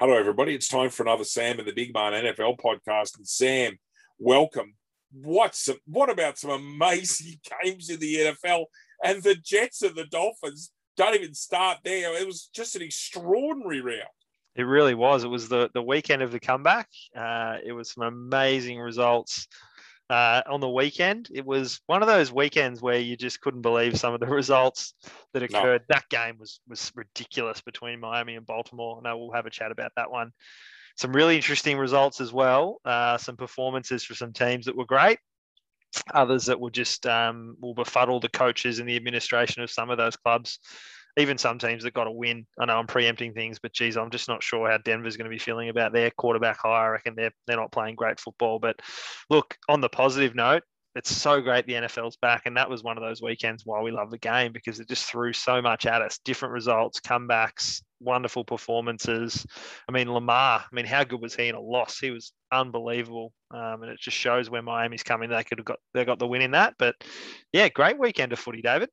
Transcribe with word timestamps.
Hello, 0.00 0.16
everybody. 0.16 0.54
It's 0.54 0.68
time 0.68 0.90
for 0.90 1.02
another 1.02 1.24
Sam 1.24 1.58
and 1.58 1.66
the 1.66 1.72
Big 1.72 1.92
Man 1.92 2.12
NFL 2.12 2.60
podcast. 2.60 3.16
And 3.16 3.26
Sam, 3.26 3.76
welcome. 4.16 4.74
What's 5.10 5.68
what 5.86 6.08
about 6.08 6.38
some 6.38 6.52
amazing 6.52 7.40
games 7.64 7.90
in 7.90 7.98
the 7.98 8.14
NFL? 8.14 8.66
And 9.02 9.20
the 9.24 9.34
Jets 9.34 9.82
and 9.82 9.96
the 9.96 10.04
Dolphins 10.04 10.70
don't 10.96 11.16
even 11.16 11.34
start 11.34 11.78
there. 11.82 12.16
It 12.16 12.28
was 12.28 12.48
just 12.54 12.76
an 12.76 12.82
extraordinary 12.82 13.80
round. 13.80 14.04
It 14.54 14.62
really 14.62 14.94
was. 14.94 15.24
It 15.24 15.30
was 15.30 15.48
the 15.48 15.68
the 15.74 15.82
weekend 15.82 16.22
of 16.22 16.30
the 16.30 16.38
comeback. 16.38 16.86
Uh, 17.16 17.56
it 17.64 17.72
was 17.72 17.90
some 17.90 18.04
amazing 18.04 18.78
results 18.78 19.48
uh, 20.10 20.42
on 20.46 20.60
the 20.60 20.68
weekend. 20.68 21.28
It 21.32 21.44
was 21.44 21.80
one 21.86 22.02
of 22.02 22.08
those 22.08 22.32
weekends 22.32 22.80
where 22.80 22.98
you 22.98 23.16
just 23.16 23.40
couldn't 23.40 23.62
believe 23.62 23.98
some 23.98 24.14
of 24.14 24.20
the 24.20 24.26
results 24.42 24.94
that 25.32 25.42
occurred. 25.42 25.82
No. 25.88 25.94
That 25.94 26.08
game 26.08 26.36
was 26.38 26.60
was 26.68 26.92
ridiculous 26.94 27.60
between 27.60 28.00
Miami 28.00 28.36
and 28.36 28.46
Baltimore. 28.46 28.98
And 28.98 29.06
I 29.06 29.14
we'll 29.14 29.32
have 29.32 29.46
a 29.46 29.50
chat 29.50 29.70
about 29.70 29.92
that 29.96 30.10
one. 30.10 30.32
Some 30.96 31.12
really 31.12 31.36
interesting 31.36 31.78
results 31.78 32.20
as 32.20 32.32
well. 32.32 32.80
Uh, 32.84 33.18
some 33.18 33.36
performances 33.36 34.02
for 34.02 34.14
some 34.14 34.32
teams 34.32 34.66
that 34.66 34.76
were 34.76 34.86
great. 34.86 35.18
Others 36.12 36.46
that 36.46 36.60
were 36.60 36.70
just 36.70 37.06
um, 37.06 37.56
will 37.60 37.74
befuddle 37.74 38.20
the 38.20 38.28
coaches 38.28 38.78
and 38.78 38.88
the 38.88 38.96
administration 38.96 39.62
of 39.62 39.70
some 39.70 39.90
of 39.90 39.96
those 39.96 40.16
clubs 40.16 40.58
even 41.16 41.38
some 41.38 41.58
teams 41.58 41.82
that 41.82 41.94
got 41.94 42.06
a 42.06 42.12
win. 42.12 42.46
I 42.58 42.66
know 42.66 42.78
I'm 42.78 42.86
preempting 42.86 43.34
things, 43.34 43.58
but 43.58 43.72
geez, 43.72 43.96
I'm 43.96 44.10
just 44.10 44.28
not 44.28 44.42
sure 44.42 44.70
how 44.70 44.78
Denver's 44.78 45.16
going 45.16 45.30
to 45.30 45.34
be 45.34 45.38
feeling 45.38 45.68
about 45.68 45.92
their 45.92 46.10
quarterback 46.10 46.58
hire. 46.58 46.88
I 46.88 46.92
reckon 46.92 47.14
they're 47.16 47.32
they're 47.46 47.56
not 47.56 47.72
playing 47.72 47.96
great 47.96 48.20
football. 48.20 48.58
But 48.58 48.80
look, 49.30 49.56
on 49.68 49.80
the 49.80 49.88
positive 49.88 50.34
note, 50.34 50.62
it's 50.94 51.14
so 51.14 51.40
great 51.40 51.66
the 51.66 51.74
NFL's 51.74 52.16
back, 52.16 52.42
and 52.46 52.56
that 52.56 52.68
was 52.70 52.82
one 52.82 52.96
of 52.96 53.04
those 53.04 53.22
weekends 53.22 53.64
why 53.64 53.80
we 53.80 53.90
love 53.90 54.10
the 54.10 54.18
game 54.18 54.52
because 54.52 54.80
it 54.80 54.88
just 54.88 55.04
threw 55.04 55.32
so 55.32 55.62
much 55.62 55.86
at 55.86 56.02
us. 56.02 56.18
Different 56.24 56.52
results, 56.52 57.00
comebacks, 57.00 57.82
wonderful 58.00 58.44
performances. 58.44 59.46
I 59.88 59.92
mean, 59.92 60.12
Lamar. 60.12 60.60
I 60.60 60.74
mean, 60.74 60.86
how 60.86 61.04
good 61.04 61.20
was 61.20 61.36
he 61.36 61.48
in 61.48 61.54
a 61.54 61.60
loss? 61.60 61.98
He 61.98 62.10
was 62.10 62.32
unbelievable, 62.52 63.32
um, 63.52 63.82
and 63.82 63.92
it 63.92 64.00
just 64.00 64.16
shows 64.16 64.50
where 64.50 64.62
Miami's 64.62 65.02
coming. 65.02 65.30
They 65.30 65.44
could 65.44 65.58
have 65.58 65.66
got 65.66 65.78
they 65.94 66.04
got 66.04 66.18
the 66.18 66.26
win 66.26 66.42
in 66.42 66.52
that, 66.52 66.74
but 66.78 66.96
yeah, 67.52 67.68
great 67.68 67.98
weekend 67.98 68.32
of 68.32 68.38
footy, 68.38 68.62
David 68.62 68.88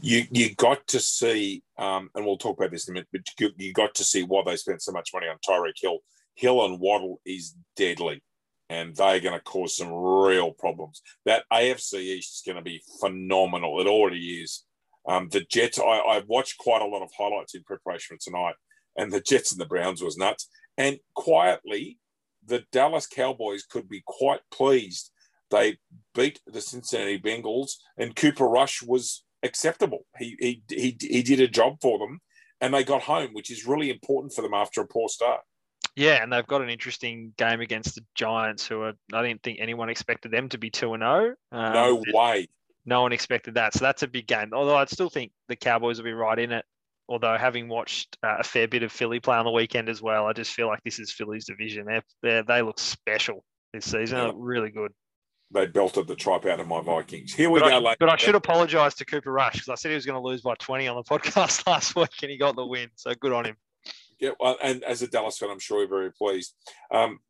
you 0.00 0.24
you 0.30 0.54
got 0.54 0.86
to 0.88 1.00
see, 1.00 1.62
um, 1.78 2.10
and 2.14 2.24
we'll 2.24 2.38
talk 2.38 2.58
about 2.58 2.70
this 2.70 2.88
in 2.88 2.92
a 2.92 2.94
minute, 2.94 3.08
but 3.12 3.22
you, 3.38 3.50
you 3.56 3.72
got 3.72 3.94
to 3.96 4.04
see 4.04 4.22
why 4.22 4.42
they 4.44 4.56
spent 4.56 4.82
so 4.82 4.92
much 4.92 5.10
money 5.12 5.26
on 5.26 5.36
Tyreek 5.46 5.74
Hill. 5.80 5.98
Hill 6.34 6.64
and 6.64 6.80
Waddle 6.80 7.20
is 7.26 7.54
deadly, 7.76 8.22
and 8.68 8.94
they're 8.96 9.20
going 9.20 9.38
to 9.38 9.44
cause 9.44 9.76
some 9.76 9.92
real 9.92 10.52
problems. 10.52 11.02
That 11.26 11.44
AFC 11.52 11.94
East 12.00 12.36
is 12.36 12.42
going 12.46 12.56
to 12.56 12.62
be 12.62 12.82
phenomenal. 13.00 13.80
It 13.80 13.86
already 13.86 14.40
is. 14.42 14.64
Um, 15.06 15.28
the 15.30 15.40
Jets, 15.40 15.78
I, 15.78 15.82
I 15.82 16.22
watched 16.26 16.58
quite 16.58 16.82
a 16.82 16.86
lot 16.86 17.02
of 17.02 17.10
highlights 17.16 17.54
in 17.54 17.62
preparation 17.64 18.16
for 18.16 18.22
tonight, 18.22 18.54
and 18.96 19.12
the 19.12 19.20
Jets 19.20 19.52
and 19.52 19.60
the 19.60 19.66
Browns 19.66 20.02
was 20.02 20.16
nuts. 20.16 20.48
And 20.78 20.98
quietly, 21.14 21.98
the 22.46 22.64
Dallas 22.72 23.06
Cowboys 23.06 23.64
could 23.64 23.88
be 23.88 24.02
quite 24.06 24.40
pleased. 24.50 25.10
They 25.50 25.78
beat 26.14 26.40
the 26.46 26.60
Cincinnati 26.60 27.18
Bengals, 27.18 27.72
and 27.98 28.16
Cooper 28.16 28.46
Rush 28.46 28.82
was 28.82 29.24
acceptable. 29.42 30.06
He, 30.18 30.36
he, 30.38 30.62
he, 30.68 30.96
he 31.00 31.22
did 31.22 31.40
a 31.40 31.48
job 31.48 31.76
for 31.80 31.98
them 31.98 32.20
and 32.60 32.74
they 32.74 32.84
got 32.84 33.02
home, 33.02 33.30
which 33.32 33.50
is 33.50 33.66
really 33.66 33.90
important 33.90 34.32
for 34.32 34.42
them 34.42 34.54
after 34.54 34.80
a 34.80 34.86
poor 34.86 35.08
start. 35.08 35.40
Yeah, 35.96 36.22
and 36.22 36.32
they've 36.32 36.46
got 36.46 36.62
an 36.62 36.70
interesting 36.70 37.32
game 37.36 37.60
against 37.60 37.94
the 37.94 38.04
Giants, 38.14 38.66
who 38.66 38.82
are, 38.82 38.92
I 39.12 39.26
didn't 39.26 39.42
think 39.42 39.58
anyone 39.60 39.88
expected 39.88 40.30
them 40.30 40.48
to 40.50 40.58
be 40.58 40.70
2 40.70 40.94
and 40.94 41.02
0. 41.02 41.34
Um, 41.52 41.72
no 41.72 42.02
way. 42.12 42.48
No 42.86 43.02
one 43.02 43.12
expected 43.12 43.54
that. 43.54 43.74
So 43.74 43.84
that's 43.84 44.02
a 44.02 44.08
big 44.08 44.26
game. 44.26 44.50
Although 44.52 44.76
I'd 44.76 44.88
still 44.88 45.10
think 45.10 45.32
the 45.48 45.56
Cowboys 45.56 45.98
will 45.98 46.04
be 46.04 46.12
right 46.12 46.38
in 46.38 46.52
it. 46.52 46.64
Although 47.08 47.36
having 47.36 47.68
watched 47.68 48.16
uh, 48.22 48.36
a 48.38 48.44
fair 48.44 48.68
bit 48.68 48.84
of 48.84 48.92
Philly 48.92 49.18
play 49.18 49.36
on 49.36 49.44
the 49.44 49.50
weekend 49.50 49.88
as 49.88 50.00
well, 50.00 50.26
I 50.26 50.32
just 50.32 50.52
feel 50.52 50.68
like 50.68 50.82
this 50.84 51.00
is 51.00 51.10
Philly's 51.10 51.44
division. 51.44 51.86
They're, 51.86 52.02
they're 52.22 52.42
they 52.44 52.62
look 52.62 52.78
special 52.78 53.44
this 53.72 53.84
season. 53.84 54.18
Yeah. 54.18 54.32
really 54.34 54.70
good 54.70 54.92
they 55.52 55.66
belted 55.66 56.06
the 56.06 56.14
tripe 56.14 56.46
out 56.46 56.60
of 56.60 56.68
my 56.68 56.80
Vikings. 56.80 57.34
Here 57.34 57.50
we 57.50 57.60
but 57.60 57.70
go. 57.70 57.86
I, 57.86 57.96
but 57.98 58.08
I 58.08 58.16
should 58.16 58.34
apologise 58.34 58.94
to 58.94 59.04
Cooper 59.04 59.32
Rush 59.32 59.54
because 59.54 59.68
I 59.68 59.74
said 59.74 59.90
he 59.90 59.96
was 59.96 60.06
going 60.06 60.20
to 60.20 60.26
lose 60.26 60.42
by 60.42 60.54
20 60.54 60.86
on 60.88 60.96
the 60.96 61.02
podcast 61.18 61.66
last 61.66 61.96
week 61.96 62.10
and 62.22 62.30
he 62.30 62.38
got 62.38 62.56
the 62.56 62.66
win. 62.66 62.88
So 62.94 63.12
good 63.14 63.32
on 63.32 63.46
him. 63.46 63.56
Yeah, 64.20 64.30
well, 64.38 64.58
and 64.62 64.84
as 64.84 65.02
a 65.02 65.08
Dallas 65.08 65.38
fan, 65.38 65.50
I'm 65.50 65.58
sure 65.58 65.80
you're 65.80 65.88
very 65.88 66.12
pleased. 66.12 66.54
Um, 66.92 67.20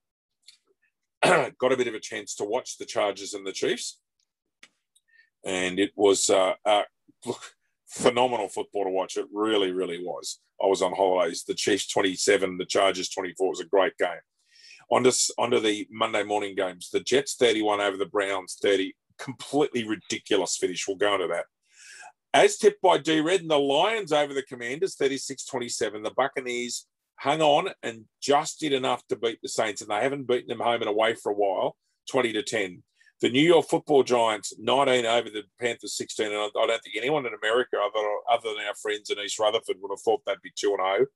got 1.22 1.72
a 1.72 1.77
bit 1.77 1.87
of 1.87 1.95
a 1.95 2.00
chance 2.00 2.34
to 2.37 2.45
watch 2.45 2.78
the 2.78 2.84
Chargers 2.84 3.33
and 3.33 3.47
the 3.47 3.53
Chiefs, 3.53 4.00
and 5.45 5.78
it 5.78 5.93
was 5.95 6.28
uh, 6.28 6.55
uh, 6.65 6.83
look 7.25 7.53
phenomenal 7.87 8.49
football 8.49 8.84
to 8.84 8.91
watch. 8.91 9.16
It 9.16 9.27
really, 9.33 9.71
really 9.71 10.03
was. 10.03 10.41
I 10.61 10.66
was 10.66 10.83
on 10.83 10.93
holidays. 10.93 11.45
The 11.47 11.55
Chiefs 11.55 11.87
27, 11.93 12.59
the 12.59 12.65
Chargers 12.65 13.09
24 13.09 13.47
it 13.47 13.50
was 13.50 13.61
a 13.61 13.65
great 13.66 13.97
game 13.97 14.21
onto, 14.91 15.11
onto 15.39 15.61
the 15.61 15.87
Monday 15.91 16.23
morning 16.23 16.55
games. 16.55 16.91
The 16.91 17.01
Jets 17.01 17.34
31 17.37 17.81
over 17.81 17.97
the 17.97 18.06
Browns 18.06 18.59
30. 18.61 18.95
Completely 19.19 19.87
ridiculous 19.87 20.56
finish. 20.56 20.87
We'll 20.87 20.97
go 20.97 21.15
into 21.15 21.28
that. 21.28 21.45
As 22.33 22.59
tipped 22.59 22.81
by 22.81 22.99
D 22.99 23.21
Red 23.21 23.41
and 23.41 23.51
the 23.51 23.59
Lions 23.59 24.12
over 24.12 24.33
the 24.33 24.43
Commanders 24.43 24.95
36 24.97 25.45
27. 25.45 26.03
The 26.03 26.11
Buccaneers 26.11 26.87
hung 27.17 27.43
on 27.43 27.71
and 27.83 28.05
just 28.23 28.61
did 28.61 28.73
enough 28.73 29.06
to 29.09 29.17
beat 29.17 29.41
the 29.43 29.49
Saints, 29.49 29.83
and 29.83 29.91
they 29.91 30.01
haven't 30.01 30.27
beaten 30.27 30.49
them 30.49 30.61
home 30.61 30.81
and 30.81 30.89
away 30.89 31.15
for 31.15 31.33
a 31.33 31.34
while 31.34 31.77
20 32.09 32.33
to 32.33 32.43
10. 32.43 32.83
The 33.21 33.28
New 33.28 33.43
York 33.43 33.69
football 33.69 34.03
Giants 34.03 34.55
19 34.59 35.05
over 35.05 35.28
the 35.28 35.43
Panthers 35.61 35.97
16. 35.97 36.27
And 36.27 36.34
I 36.34 36.49
don't 36.55 36.83
think 36.83 36.97
anyone 36.97 37.27
in 37.27 37.34
America, 37.34 37.77
other, 37.77 38.07
other 38.31 38.55
than 38.57 38.67
our 38.67 38.75
friends 38.75 39.11
in 39.11 39.19
East 39.19 39.39
Rutherford, 39.39 39.77
would 39.81 39.93
have 39.93 40.01
thought 40.01 40.22
that'd 40.25 40.41
be 40.41 40.53
2 40.57 40.77
0. 40.81 41.07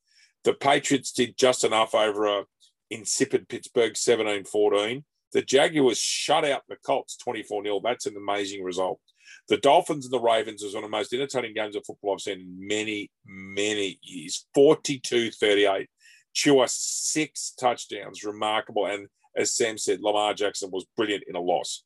The 0.42 0.52
Patriots 0.52 1.12
did 1.12 1.38
just 1.38 1.64
enough 1.64 1.94
over 1.94 2.26
a 2.26 2.44
insipid 2.94 3.48
Pittsburgh 3.48 3.96
17 3.96 4.44
14. 4.44 5.04
The 5.32 5.42
Jaguars 5.42 5.98
shut 5.98 6.44
out 6.44 6.62
the 6.68 6.76
Colts 6.76 7.16
24 7.16 7.64
0. 7.64 7.80
That's 7.82 8.06
an 8.06 8.16
amazing 8.16 8.62
result. 8.62 9.00
The 9.48 9.56
Dolphins 9.56 10.06
and 10.06 10.12
the 10.12 10.20
Ravens 10.20 10.62
was 10.62 10.74
one 10.74 10.84
of 10.84 10.90
the 10.90 10.96
most 10.96 11.12
entertaining 11.12 11.54
games 11.54 11.76
of 11.76 11.84
football 11.84 12.14
I've 12.14 12.20
seen 12.20 12.40
in 12.40 12.68
many, 12.68 13.10
many 13.26 13.98
years. 14.02 14.46
42 14.54 15.32
38. 15.32 15.88
Tua, 16.34 16.66
six 16.68 17.52
touchdowns. 17.58 18.24
Remarkable. 18.24 18.86
And 18.86 19.08
as 19.36 19.54
Sam 19.54 19.76
said, 19.76 20.00
Lamar 20.00 20.34
Jackson 20.34 20.70
was 20.70 20.86
brilliant 20.96 21.24
in 21.26 21.36
a 21.36 21.40
loss. 21.40 21.84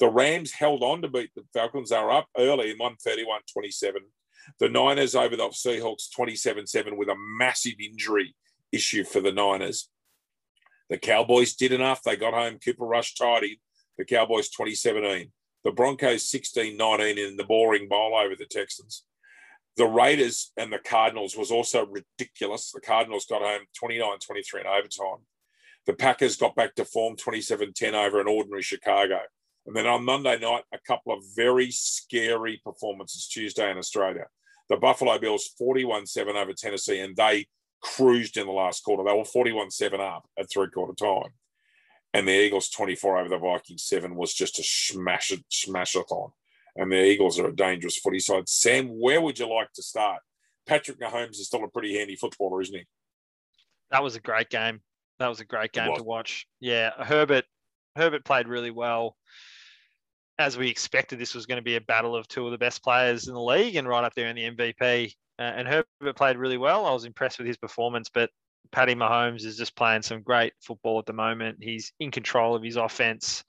The 0.00 0.08
Rams 0.08 0.52
held 0.52 0.82
on 0.82 1.02
to 1.02 1.08
beat 1.08 1.30
the 1.34 1.44
Falcons. 1.52 1.90
They 1.90 1.98
were 1.98 2.12
up 2.12 2.28
early 2.36 2.70
in 2.70 2.78
131 2.78 3.40
27. 3.52 4.02
The 4.58 4.68
Niners 4.68 5.14
over 5.14 5.36
the 5.36 5.48
Seahawks 5.48 6.10
27 6.14 6.66
7 6.66 6.96
with 6.96 7.08
a 7.08 7.16
massive 7.16 7.74
injury 7.80 8.34
issue 8.72 9.04
for 9.04 9.20
the 9.20 9.32
Niners. 9.32 9.88
The 10.88 10.98
Cowboys 10.98 11.54
did 11.54 11.72
enough. 11.72 12.02
They 12.02 12.16
got 12.16 12.34
home. 12.34 12.58
Cooper 12.58 12.84
Rush 12.84 13.14
tidied. 13.14 13.58
The 13.96 14.04
Cowboys 14.04 14.48
2017. 14.48 15.30
The 15.64 15.72
Broncos 15.72 16.28
16 16.30 16.76
19 16.76 17.18
in 17.18 17.36
the 17.36 17.44
boring 17.44 17.88
bowl 17.88 18.16
over 18.16 18.34
the 18.36 18.46
Texans. 18.46 19.04
The 19.76 19.86
Raiders 19.86 20.52
and 20.56 20.72
the 20.72 20.78
Cardinals 20.78 21.36
was 21.36 21.50
also 21.50 21.86
ridiculous. 21.86 22.72
The 22.72 22.80
Cardinals 22.80 23.26
got 23.26 23.42
home 23.42 23.62
29 23.78 24.18
23 24.24 24.60
in 24.60 24.66
overtime. 24.66 25.24
The 25.86 25.94
Packers 25.94 26.36
got 26.36 26.56
back 26.56 26.74
to 26.76 26.84
form 26.84 27.16
27 27.16 27.72
10 27.74 27.94
over 27.94 28.20
an 28.20 28.28
ordinary 28.28 28.62
Chicago. 28.62 29.20
And 29.66 29.76
then 29.76 29.86
on 29.86 30.04
Monday 30.04 30.38
night, 30.38 30.64
a 30.72 30.78
couple 30.86 31.12
of 31.12 31.22
very 31.36 31.70
scary 31.70 32.60
performances 32.64 33.28
Tuesday 33.28 33.70
in 33.70 33.78
Australia. 33.78 34.26
The 34.68 34.76
Buffalo 34.76 35.18
Bills 35.18 35.50
41 35.58 36.06
7 36.06 36.36
over 36.36 36.52
Tennessee, 36.52 37.00
and 37.00 37.16
they 37.16 37.46
cruised 37.82 38.36
in 38.36 38.46
the 38.46 38.52
last 38.52 38.82
quarter. 38.82 39.04
They 39.04 39.16
were 39.16 39.24
41 39.24 39.70
7 39.70 40.00
up 40.00 40.26
at 40.38 40.50
three 40.50 40.68
quarter 40.68 40.94
time. 40.94 41.32
And 42.14 42.26
the 42.26 42.32
Eagles 42.32 42.70
24 42.70 43.18
over 43.18 43.28
the 43.28 43.38
Vikings 43.38 43.84
7 43.84 44.14
was 44.14 44.32
just 44.32 44.58
a 44.58 44.62
smash 44.62 45.30
it, 45.30 45.44
smash 45.50 45.94
it 45.94 46.06
on. 46.10 46.30
And 46.76 46.90
the 46.90 47.04
Eagles 47.04 47.38
are 47.38 47.48
a 47.48 47.54
dangerous 47.54 47.98
footy 47.98 48.20
side. 48.20 48.48
Sam, 48.48 48.88
where 48.88 49.20
would 49.20 49.38
you 49.38 49.52
like 49.52 49.72
to 49.74 49.82
start? 49.82 50.20
Patrick 50.66 51.00
Mahomes 51.00 51.32
is 51.32 51.46
still 51.46 51.64
a 51.64 51.68
pretty 51.68 51.96
handy 51.96 52.16
footballer, 52.16 52.60
isn't 52.62 52.74
he? 52.74 52.86
That 53.90 54.02
was 54.02 54.16
a 54.16 54.20
great 54.20 54.48
game. 54.50 54.80
That 55.18 55.28
was 55.28 55.40
a 55.40 55.44
great 55.44 55.72
game 55.72 55.94
to 55.96 56.02
watch. 56.02 56.46
Yeah, 56.60 56.90
Herbert 56.98 57.44
Herbert 57.96 58.24
played 58.24 58.46
really 58.46 58.70
well. 58.70 59.16
As 60.38 60.56
we 60.56 60.68
expected, 60.68 61.18
this 61.18 61.34
was 61.34 61.46
going 61.46 61.56
to 61.56 61.62
be 61.62 61.76
a 61.76 61.80
battle 61.80 62.14
of 62.14 62.28
two 62.28 62.46
of 62.46 62.52
the 62.52 62.58
best 62.58 62.82
players 62.82 63.26
in 63.26 63.34
the 63.34 63.42
league 63.42 63.76
and 63.76 63.88
right 63.88 64.04
up 64.04 64.14
there 64.14 64.28
in 64.28 64.36
the 64.36 64.50
MVP. 64.50 65.12
Uh, 65.38 65.42
and 65.42 65.68
Herbert 65.68 66.16
played 66.16 66.36
really 66.36 66.58
well. 66.58 66.86
I 66.86 66.92
was 66.92 67.04
impressed 67.04 67.38
with 67.38 67.46
his 67.46 67.56
performance, 67.56 68.08
but 68.08 68.30
Patty 68.70 68.94
Mahomes 68.94 69.44
is 69.44 69.56
just 69.56 69.76
playing 69.76 70.02
some 70.02 70.22
great 70.22 70.52
football 70.60 70.98
at 70.98 71.06
the 71.06 71.12
moment. 71.12 71.58
He's 71.60 71.92
in 72.00 72.10
control 72.10 72.54
of 72.54 72.62
his 72.62 72.76
offense. 72.76 73.44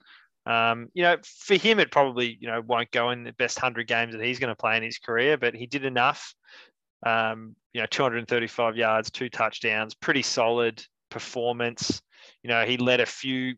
Um, 0.46 0.88
you 0.94 1.02
know, 1.02 1.16
for 1.22 1.56
him, 1.56 1.78
it 1.78 1.90
probably 1.90 2.38
you 2.40 2.48
know 2.48 2.60
won't 2.60 2.90
go 2.90 3.10
in 3.10 3.24
the 3.24 3.32
best 3.32 3.58
hundred 3.58 3.86
games 3.86 4.14
that 4.14 4.24
he's 4.24 4.38
going 4.38 4.48
to 4.48 4.56
play 4.56 4.76
in 4.76 4.82
his 4.82 4.98
career, 4.98 5.36
but 5.36 5.54
he 5.54 5.66
did 5.66 5.84
enough. 5.84 6.34
Um, 7.04 7.54
you 7.72 7.80
know, 7.80 7.86
235 7.86 8.76
yards, 8.76 9.10
two 9.10 9.28
touchdowns, 9.28 9.94
pretty 9.94 10.22
solid 10.22 10.84
performance. 11.10 12.02
You 12.42 12.48
know, 12.48 12.64
he 12.64 12.76
led 12.76 13.00
a 13.00 13.06
few 13.06 13.54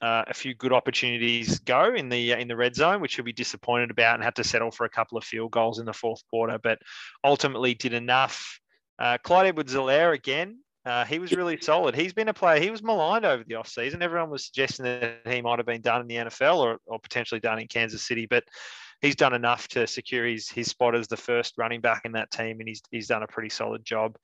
uh, 0.00 0.24
a 0.26 0.34
few 0.34 0.54
good 0.54 0.72
opportunities 0.72 1.58
go 1.60 1.94
in 1.94 2.08
the 2.08 2.32
in 2.32 2.48
the 2.48 2.56
red 2.56 2.74
zone, 2.74 3.00
which 3.00 3.16
he'll 3.16 3.24
be 3.24 3.32
disappointed 3.32 3.90
about, 3.90 4.14
and 4.14 4.22
had 4.22 4.36
to 4.36 4.44
settle 4.44 4.70
for 4.70 4.84
a 4.84 4.90
couple 4.90 5.18
of 5.18 5.24
field 5.24 5.50
goals 5.50 5.78
in 5.78 5.86
the 5.86 5.92
fourth 5.92 6.22
quarter. 6.30 6.58
But 6.62 6.78
ultimately, 7.24 7.74
did 7.74 7.92
enough. 7.92 8.60
Uh, 8.98 9.18
Clyde 9.22 9.46
Edwards-Helaire 9.46 10.14
again. 10.14 10.58
Uh, 10.84 11.04
he 11.04 11.18
was 11.18 11.32
really 11.32 11.60
solid. 11.60 11.94
He's 11.94 12.14
been 12.14 12.28
a 12.28 12.34
player. 12.34 12.60
He 12.60 12.70
was 12.70 12.82
maligned 12.82 13.26
over 13.26 13.44
the 13.46 13.54
offseason. 13.54 14.00
Everyone 14.00 14.30
was 14.30 14.46
suggesting 14.46 14.84
that 14.84 15.20
he 15.26 15.42
might 15.42 15.58
have 15.58 15.66
been 15.66 15.82
done 15.82 16.00
in 16.00 16.06
the 16.06 16.14
NFL 16.16 16.56
or, 16.58 16.78
or 16.86 16.98
potentially 16.98 17.40
done 17.40 17.58
in 17.58 17.66
Kansas 17.66 18.06
City, 18.06 18.26
but 18.26 18.44
he's 19.00 19.16
done 19.16 19.34
enough 19.34 19.68
to 19.68 19.86
secure 19.86 20.26
his 20.26 20.48
his 20.48 20.68
spot 20.68 20.94
as 20.94 21.08
the 21.08 21.16
first 21.16 21.54
running 21.58 21.80
back 21.80 22.02
in 22.04 22.12
that 22.12 22.30
team, 22.30 22.60
and 22.60 22.68
he's 22.68 22.82
he's 22.90 23.08
done 23.08 23.22
a 23.22 23.28
pretty 23.28 23.50
solid 23.50 23.84
job. 23.84 24.16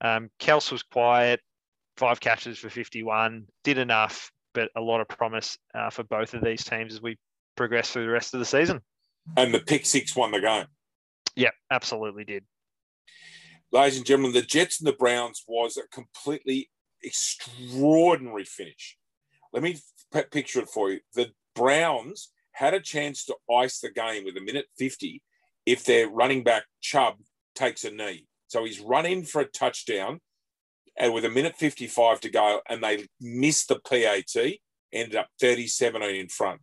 Um, 0.00 0.30
Kelce 0.38 0.72
was 0.72 0.82
quiet, 0.82 1.40
five 1.96 2.20
catches 2.20 2.58
for 2.58 2.70
51, 2.70 3.46
did 3.64 3.78
enough, 3.78 4.30
but 4.54 4.70
a 4.76 4.80
lot 4.80 5.00
of 5.00 5.08
promise 5.08 5.58
uh, 5.74 5.90
for 5.90 6.04
both 6.04 6.34
of 6.34 6.44
these 6.44 6.64
teams 6.64 6.94
as 6.94 7.02
we 7.02 7.18
progress 7.56 7.90
through 7.90 8.04
the 8.04 8.10
rest 8.10 8.34
of 8.34 8.40
the 8.40 8.46
season. 8.46 8.80
And 9.36 9.54
the 9.54 9.60
pick 9.60 9.86
six 9.86 10.16
won 10.16 10.32
the 10.32 10.40
game. 10.40 10.66
Yeah, 11.36 11.50
absolutely 11.70 12.24
did. 12.24 12.44
Ladies 13.70 13.96
and 13.96 14.06
gentlemen, 14.06 14.32
the 14.32 14.42
Jets 14.42 14.80
and 14.80 14.86
the 14.86 14.92
Browns 14.92 15.44
was 15.46 15.76
a 15.76 15.88
completely 15.88 16.68
extraordinary 17.02 18.44
finish. 18.44 18.98
Let 19.52 19.62
me 19.62 19.78
p- 20.12 20.22
picture 20.30 20.60
it 20.60 20.68
for 20.68 20.90
you. 20.90 21.00
The 21.14 21.30
Browns 21.54 22.30
had 22.52 22.74
a 22.74 22.80
chance 22.80 23.24
to 23.26 23.36
ice 23.50 23.80
the 23.80 23.90
game 23.90 24.24
with 24.24 24.36
a 24.36 24.40
minute 24.40 24.66
50 24.78 25.22
if 25.64 25.84
their 25.84 26.08
running 26.08 26.42
back 26.42 26.64
Chubb 26.80 27.14
takes 27.54 27.84
a 27.84 27.90
knee. 27.90 28.26
So 28.48 28.64
he's 28.64 28.80
run 28.80 29.06
in 29.06 29.24
for 29.24 29.40
a 29.40 29.46
touchdown 29.46 30.20
and 30.98 31.14
with 31.14 31.24
a 31.24 31.30
minute 31.30 31.56
55 31.56 32.20
to 32.20 32.30
go, 32.30 32.60
and 32.68 32.82
they 32.82 33.06
missed 33.20 33.68
the 33.68 33.80
PAT, 33.80 34.54
ended 34.92 35.16
up 35.16 35.28
37 35.40 36.02
in 36.02 36.28
front. 36.28 36.60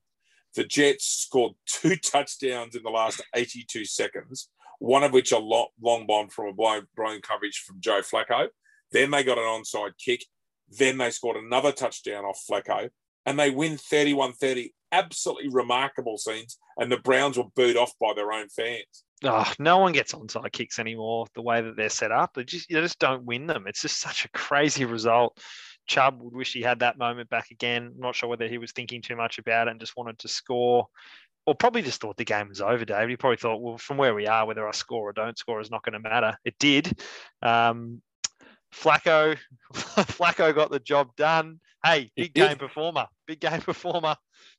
The 0.56 0.64
Jets 0.64 1.06
scored 1.06 1.54
two 1.66 1.96
touchdowns 2.04 2.76
in 2.76 2.84
the 2.84 2.90
last 2.90 3.22
82 3.36 3.86
seconds, 3.86 4.50
one 4.80 5.04
of 5.04 5.14
which 5.14 5.31
a 5.31 5.38
long 5.40 6.06
bomb 6.08 6.30
from 6.30 6.48
a 6.48 6.54
blown 6.54 7.22
coverage 7.22 7.64
from 7.66 7.78
Joe 7.80 8.02
Flacco. 8.02 8.48
Then 8.92 9.12
they 9.12 9.24
got 9.24 9.38
an 9.38 9.44
onside 9.44 9.92
kick. 10.04 10.26
Then 10.70 10.98
they 10.98 11.12
scored 11.12 11.38
another 11.38 11.72
touchdown 11.72 12.25
off 12.25 12.44
Flacco, 12.50 12.90
and 13.25 13.40
they 13.40 13.50
win 13.50 13.78
31 13.78 14.34
30. 14.34 14.74
Absolutely 14.92 15.50
remarkable 15.50 16.18
scenes. 16.18 16.58
And 16.78 16.92
the 16.92 16.98
Browns 16.98 17.38
were 17.38 17.50
booed 17.56 17.78
off 17.78 17.92
by 18.00 18.14
their 18.16 18.32
own 18.32 18.50
fans. 18.50 19.04
Oh, 19.24 19.51
no 19.60 19.80
one 19.80 19.92
gets 19.92 20.13
onside 20.13 20.51
kicks 20.51 20.80
anymore 20.80 21.27
the 21.33 21.42
way 21.42 21.62
that 21.62 21.75
they're 21.75 21.89
set 21.89 22.12
up. 22.12 22.33
They 22.33 22.44
just, 22.45 22.69
they 22.69 22.80
just 22.80 23.00
don't 23.00 23.25
win 23.25 23.48
them. 23.48 23.66
It's 23.68 23.81
just 23.81 24.00
such 24.00 24.25
a 24.25 24.30
crazy 24.30 24.86
result. 24.86 25.39
Chubb 25.88 26.21
would 26.21 26.33
wish 26.33 26.54
he 26.54 26.62
had 26.62 26.80
that 26.80 26.98
moment 26.98 27.30
back 27.30 27.51
again. 27.51 27.92
I'm 27.95 28.00
not 28.00 28.16
sure 28.16 28.30
whether 28.30 28.48
he 28.48 28.57
was 28.57 28.71
thinking 28.71 29.01
too 29.01 29.16
much 29.16 29.39
about 29.39 29.68
it 29.68 29.71
and 29.71 29.80
just 29.80 29.98
wanted 29.98 30.19
to 30.19 30.27
score, 30.27 30.88
or 31.45 31.56
probably 31.56 31.81
just 31.81 32.00
thought 32.00 32.16
the 32.16 32.25
game 32.25 32.48
was 32.48 32.62
over, 32.62 32.86
David. 32.86 33.10
He 33.10 33.18
probably 33.18 33.38
thought, 33.38 33.62
well, 33.62 33.77
from 33.77 33.98
where 33.98 34.13
we 34.13 34.27
are, 34.27 34.45
whether 34.45 34.68
I 34.68 34.71
score 34.71 35.10
or 35.10 35.13
don't 35.13 35.38
score 35.38 35.60
is 35.60 35.72
not 35.72 35.83
going 35.83 36.01
to 36.01 36.10
matter. 36.10 36.38
It 36.45 36.56
did. 36.60 36.94
Um, 37.42 38.01
Flacco, 38.74 39.36
Flacco 39.74 40.54
got 40.54 40.69
the 40.69 40.80
job 40.80 41.15
done. 41.15 41.60
Hey, 41.84 42.12
big 42.16 42.34
game 42.34 42.58
performer, 42.58 43.08
big 43.26 43.40
game 43.40 43.62
performer. 43.62 44.16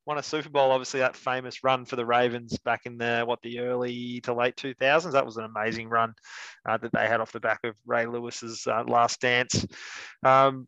Won 0.07 0.19
a 0.19 0.23
Super 0.23 0.49
Bowl, 0.49 0.71
obviously 0.71 1.01
that 1.01 1.17
famous 1.17 1.63
run 1.63 1.85
for 1.85 1.97
the 1.97 2.07
Ravens 2.07 2.59
back 2.59 2.83
in 2.87 2.97
the 2.97 3.25
what 3.27 3.41
the 3.43 3.61
early 3.61 4.21
to 4.23 4.33
late 4.33 4.57
2000s. 4.57 5.13
That 5.13 5.27
was 5.27 5.37
an 5.37 5.45
amazing 5.45 5.89
run 5.89 6.15
uh, 6.67 6.79
that 6.79 6.93
they 6.93 7.07
had 7.07 7.21
off 7.21 7.33
the 7.33 7.41
back 7.41 7.61
of 7.65 7.77
Ray 7.87 8.07
Lewis's 8.07 8.67
uh, 8.67 8.85
last 8.87 9.21
dance. 9.21 9.67
Um, 10.25 10.67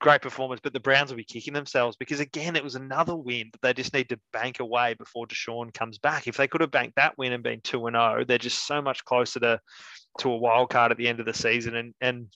great 0.00 0.22
performance, 0.22 0.60
but 0.62 0.72
the 0.72 0.80
Browns 0.80 1.10
will 1.10 1.16
be 1.16 1.24
kicking 1.24 1.52
themselves 1.52 1.96
because 1.96 2.20
again, 2.20 2.56
it 2.56 2.64
was 2.64 2.74
another 2.74 3.16
win 3.16 3.50
that 3.52 3.60
they 3.60 3.74
just 3.74 3.92
need 3.92 4.08
to 4.08 4.20
bank 4.32 4.60
away 4.60 4.94
before 4.94 5.26
Deshaun 5.26 5.74
comes 5.74 5.98
back. 5.98 6.26
If 6.26 6.36
they 6.36 6.48
could 6.48 6.60
have 6.60 6.70
banked 6.70 6.96
that 6.96 7.18
win 7.18 7.32
and 7.32 7.42
been 7.42 7.60
two 7.60 7.86
and 7.86 7.94
zero, 7.94 8.18
oh, 8.20 8.24
they're 8.24 8.38
just 8.38 8.66
so 8.66 8.80
much 8.80 9.04
closer 9.04 9.40
to 9.40 9.60
to 10.20 10.30
a 10.30 10.36
wild 10.36 10.70
card 10.70 10.92
at 10.92 10.98
the 10.98 11.08
end 11.08 11.20
of 11.20 11.26
the 11.26 11.34
season. 11.34 11.76
And 11.76 11.94
and 12.00 12.28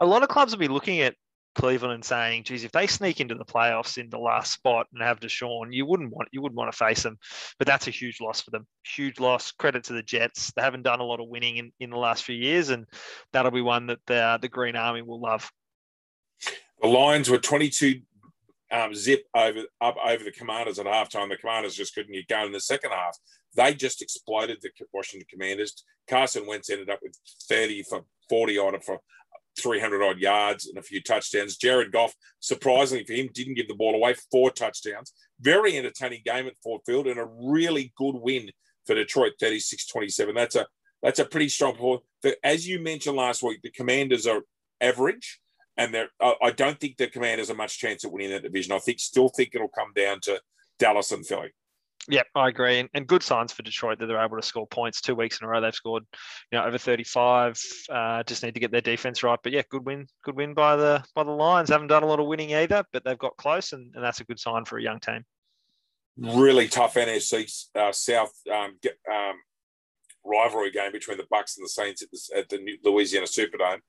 a 0.00 0.06
lot 0.06 0.22
of 0.22 0.28
clubs 0.28 0.52
will 0.52 0.60
be 0.60 0.68
looking 0.68 1.00
at 1.00 1.14
Cleveland 1.54 1.94
and 1.94 2.04
saying, 2.04 2.44
"Geez, 2.44 2.64
if 2.64 2.72
they 2.72 2.86
sneak 2.86 3.20
into 3.20 3.34
the 3.34 3.44
playoffs 3.44 3.98
in 3.98 4.08
the 4.10 4.18
last 4.18 4.52
spot 4.52 4.86
and 4.92 5.02
have 5.02 5.20
Deshaun, 5.20 5.72
you 5.72 5.86
wouldn't 5.86 6.12
want 6.12 6.28
you 6.32 6.40
wouldn't 6.42 6.58
want 6.58 6.72
to 6.72 6.76
face 6.76 7.02
them." 7.02 7.18
But 7.58 7.66
that's 7.66 7.88
a 7.88 7.92
huge 7.92 8.20
loss 8.20 8.40
for 8.40 8.50
them. 8.50 8.66
Huge 8.84 9.18
loss. 9.18 9.52
Credit 9.52 9.82
to 9.84 9.92
the 9.92 10.02
Jets. 10.02 10.52
They 10.52 10.62
haven't 10.62 10.82
done 10.82 11.00
a 11.00 11.04
lot 11.04 11.20
of 11.20 11.28
winning 11.28 11.56
in, 11.56 11.72
in 11.80 11.90
the 11.90 11.96
last 11.96 12.24
few 12.24 12.36
years, 12.36 12.70
and 12.70 12.86
that'll 13.32 13.50
be 13.50 13.62
one 13.62 13.86
that 13.88 14.00
the 14.06 14.38
the 14.40 14.48
Green 14.48 14.76
Army 14.76 15.02
will 15.02 15.20
love. 15.20 15.50
The 16.80 16.88
Lions 16.88 17.28
were 17.28 17.38
22 17.38 18.00
um, 18.70 18.94
zip 18.94 19.24
over 19.34 19.64
up 19.80 19.96
over 20.04 20.24
the 20.24 20.32
Commanders 20.32 20.78
at 20.78 20.86
halftime. 20.86 21.28
The 21.28 21.36
Commanders 21.36 21.74
just 21.74 21.94
couldn't 21.94 22.12
get 22.12 22.28
going 22.28 22.46
in 22.46 22.52
the 22.52 22.60
second 22.60 22.90
half. 22.92 23.16
They 23.54 23.74
just 23.74 24.00
exploded 24.00 24.58
the 24.62 24.70
Washington 24.92 25.26
Commanders. 25.30 25.84
Carson 26.08 26.46
Wentz 26.46 26.70
ended 26.70 26.90
up 26.90 27.00
with 27.02 27.16
30 27.48 27.82
for 27.84 28.04
40 28.28 28.58
on 28.58 28.74
it 28.76 28.84
for 28.84 29.00
300 29.58 30.02
odd 30.02 30.18
yards 30.18 30.66
and 30.66 30.78
a 30.78 30.82
few 30.82 31.02
touchdowns. 31.02 31.56
Jared 31.56 31.92
Goff, 31.92 32.14
surprisingly 32.40 33.04
for 33.04 33.12
him, 33.12 33.28
didn't 33.32 33.54
give 33.54 33.68
the 33.68 33.74
ball 33.74 33.94
away. 33.94 34.14
Four 34.30 34.50
touchdowns. 34.50 35.12
Very 35.40 35.76
entertaining 35.76 36.22
game 36.24 36.46
at 36.46 36.58
Ford 36.62 36.82
Field 36.86 37.06
and 37.06 37.18
a 37.18 37.26
really 37.26 37.92
good 37.96 38.16
win 38.16 38.50
for 38.86 38.94
Detroit, 38.94 39.32
36-27. 39.40 40.34
That's 40.34 40.56
a 40.56 40.66
that's 41.02 41.18
a 41.18 41.24
pretty 41.24 41.48
strong 41.48 41.72
performance. 41.72 42.04
As 42.44 42.68
you 42.68 42.78
mentioned 42.78 43.16
last 43.16 43.42
week, 43.42 43.62
the 43.62 43.70
Commanders 43.70 44.26
are 44.26 44.42
average 44.82 45.40
and 45.76 45.96
I 46.20 46.50
don't 46.50 46.78
think 46.78 46.98
the 46.98 47.06
Commanders 47.06 47.48
have 47.48 47.56
much 47.56 47.78
chance 47.78 48.04
of 48.04 48.12
winning 48.12 48.30
that 48.30 48.42
division. 48.42 48.72
I 48.72 48.80
think 48.80 49.00
still 49.00 49.30
think 49.30 49.54
it'll 49.54 49.68
come 49.68 49.92
down 49.96 50.20
to 50.24 50.38
Dallas 50.78 51.10
and 51.10 51.26
Philly. 51.26 51.52
Yeah, 52.08 52.22
I 52.34 52.48
agree, 52.48 52.88
and, 52.94 53.06
good 53.06 53.22
signs 53.22 53.52
for 53.52 53.62
Detroit 53.62 53.98
that 53.98 54.06
they're 54.06 54.24
able 54.24 54.38
to 54.38 54.42
score 54.42 54.66
points 54.66 55.00
two 55.02 55.14
weeks 55.14 55.38
in 55.40 55.46
a 55.46 55.48
row. 55.48 55.60
They've 55.60 55.74
scored, 55.74 56.04
you 56.50 56.58
know, 56.58 56.64
over 56.64 56.78
thirty-five. 56.78 57.60
Uh, 57.90 58.22
just 58.22 58.42
need 58.42 58.54
to 58.54 58.60
get 58.60 58.70
their 58.70 58.80
defense 58.80 59.22
right. 59.22 59.38
But 59.42 59.52
yeah, 59.52 59.62
good 59.68 59.84
win, 59.84 60.06
good 60.24 60.34
win 60.34 60.54
by 60.54 60.76
the 60.76 61.04
by 61.14 61.24
the 61.24 61.30
Lions. 61.30 61.68
Haven't 61.68 61.88
done 61.88 62.02
a 62.02 62.06
lot 62.06 62.18
of 62.18 62.26
winning 62.26 62.54
either, 62.54 62.84
but 62.92 63.04
they've 63.04 63.18
got 63.18 63.36
close, 63.36 63.72
and, 63.72 63.94
and 63.94 64.02
that's 64.02 64.20
a 64.20 64.24
good 64.24 64.40
sign 64.40 64.64
for 64.64 64.78
a 64.78 64.82
young 64.82 64.98
team. 64.98 65.24
Really 66.16 66.68
tough 66.68 66.94
NFC 66.94 67.66
uh, 67.74 67.92
South 67.92 68.32
um, 68.50 68.78
um, 69.12 69.34
rivalry 70.24 70.70
game 70.70 70.92
between 70.92 71.18
the 71.18 71.26
Bucs 71.32 71.58
and 71.58 71.64
the 71.64 71.68
Saints 71.68 72.02
at 72.02 72.08
the, 72.10 72.38
at 72.38 72.48
the 72.48 72.78
Louisiana 72.82 73.26
Superdome, 73.26 73.80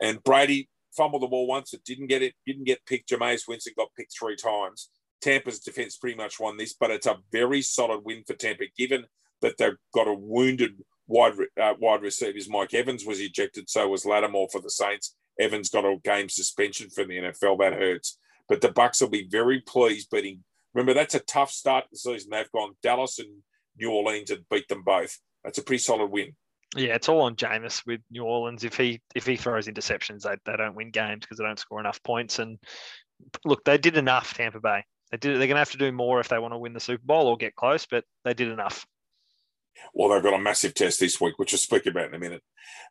and 0.00 0.22
Brady 0.22 0.68
fumbled 0.96 1.22
the 1.22 1.26
ball 1.26 1.48
once. 1.48 1.74
It 1.74 1.82
didn't 1.84 2.06
get 2.06 2.22
it. 2.22 2.34
Didn't 2.46 2.64
get 2.64 2.86
picked. 2.86 3.10
Jameis 3.10 3.48
Winston 3.48 3.74
got 3.76 3.88
picked 3.96 4.14
three 4.16 4.36
times. 4.36 4.90
Tampa's 5.20 5.58
defense 5.58 5.96
pretty 5.96 6.16
much 6.16 6.40
won 6.40 6.56
this, 6.56 6.74
but 6.74 6.90
it's 6.90 7.06
a 7.06 7.18
very 7.32 7.62
solid 7.62 8.04
win 8.04 8.22
for 8.26 8.34
Tampa, 8.34 8.64
given 8.76 9.04
that 9.42 9.56
they've 9.58 9.76
got 9.94 10.08
a 10.08 10.14
wounded 10.14 10.72
wide 11.06 11.34
uh, 11.60 11.74
wide 11.78 12.02
receivers. 12.02 12.48
Mike 12.48 12.74
Evans 12.74 13.04
was 13.04 13.20
ejected, 13.20 13.68
so 13.68 13.88
was 13.88 14.06
Lattimore 14.06 14.48
for 14.50 14.60
the 14.60 14.70
Saints. 14.70 15.16
Evans 15.38 15.70
got 15.70 15.84
a 15.84 15.96
game 16.04 16.28
suspension 16.28 16.90
from 16.90 17.08
the 17.08 17.18
NFL. 17.18 17.58
That 17.58 17.74
hurts. 17.74 18.18
But 18.48 18.60
the 18.60 18.68
Bucs 18.68 19.00
will 19.00 19.10
be 19.10 19.28
very 19.30 19.60
pleased 19.60 20.10
beating. 20.10 20.42
Remember, 20.74 20.94
that's 20.94 21.14
a 21.14 21.20
tough 21.20 21.50
start 21.50 21.84
to 21.84 21.90
the 21.92 21.98
season. 21.98 22.30
They've 22.30 22.50
gone 22.52 22.74
Dallas 22.82 23.18
and 23.18 23.42
New 23.78 23.90
Orleans 23.90 24.30
and 24.30 24.48
beat 24.50 24.68
them 24.68 24.82
both. 24.84 25.18
That's 25.44 25.58
a 25.58 25.62
pretty 25.62 25.82
solid 25.82 26.10
win. 26.10 26.34
Yeah, 26.76 26.94
it's 26.94 27.08
all 27.08 27.22
on 27.22 27.36
Jameis 27.36 27.86
with 27.86 28.00
New 28.10 28.24
Orleans. 28.24 28.64
If 28.64 28.76
he 28.76 29.00
if 29.14 29.26
he 29.26 29.36
throws 29.36 29.68
interceptions, 29.68 30.22
they, 30.22 30.36
they 30.44 30.56
don't 30.56 30.74
win 30.74 30.90
games 30.90 31.20
because 31.20 31.38
they 31.38 31.44
don't 31.44 31.58
score 31.58 31.80
enough 31.80 32.02
points. 32.02 32.38
And 32.38 32.58
look, 33.44 33.64
they 33.64 33.78
did 33.78 33.96
enough, 33.96 34.34
Tampa 34.34 34.60
Bay. 34.60 34.84
They 35.10 35.16
did. 35.16 35.32
They're 35.32 35.46
going 35.46 35.50
to 35.50 35.56
have 35.56 35.70
to 35.72 35.78
do 35.78 35.92
more 35.92 36.20
if 36.20 36.28
they 36.28 36.38
want 36.38 36.54
to 36.54 36.58
win 36.58 36.72
the 36.72 36.80
Super 36.80 37.04
Bowl 37.04 37.26
or 37.26 37.36
get 37.36 37.54
close, 37.54 37.86
but 37.86 38.04
they 38.24 38.34
did 38.34 38.48
enough. 38.48 38.86
Well, 39.94 40.08
they've 40.08 40.22
got 40.22 40.34
a 40.34 40.42
massive 40.42 40.74
test 40.74 41.00
this 41.00 41.20
week, 41.20 41.38
which 41.38 41.52
we'll 41.52 41.58
speak 41.58 41.86
about 41.86 42.08
in 42.08 42.14
a 42.14 42.18
minute. 42.18 42.42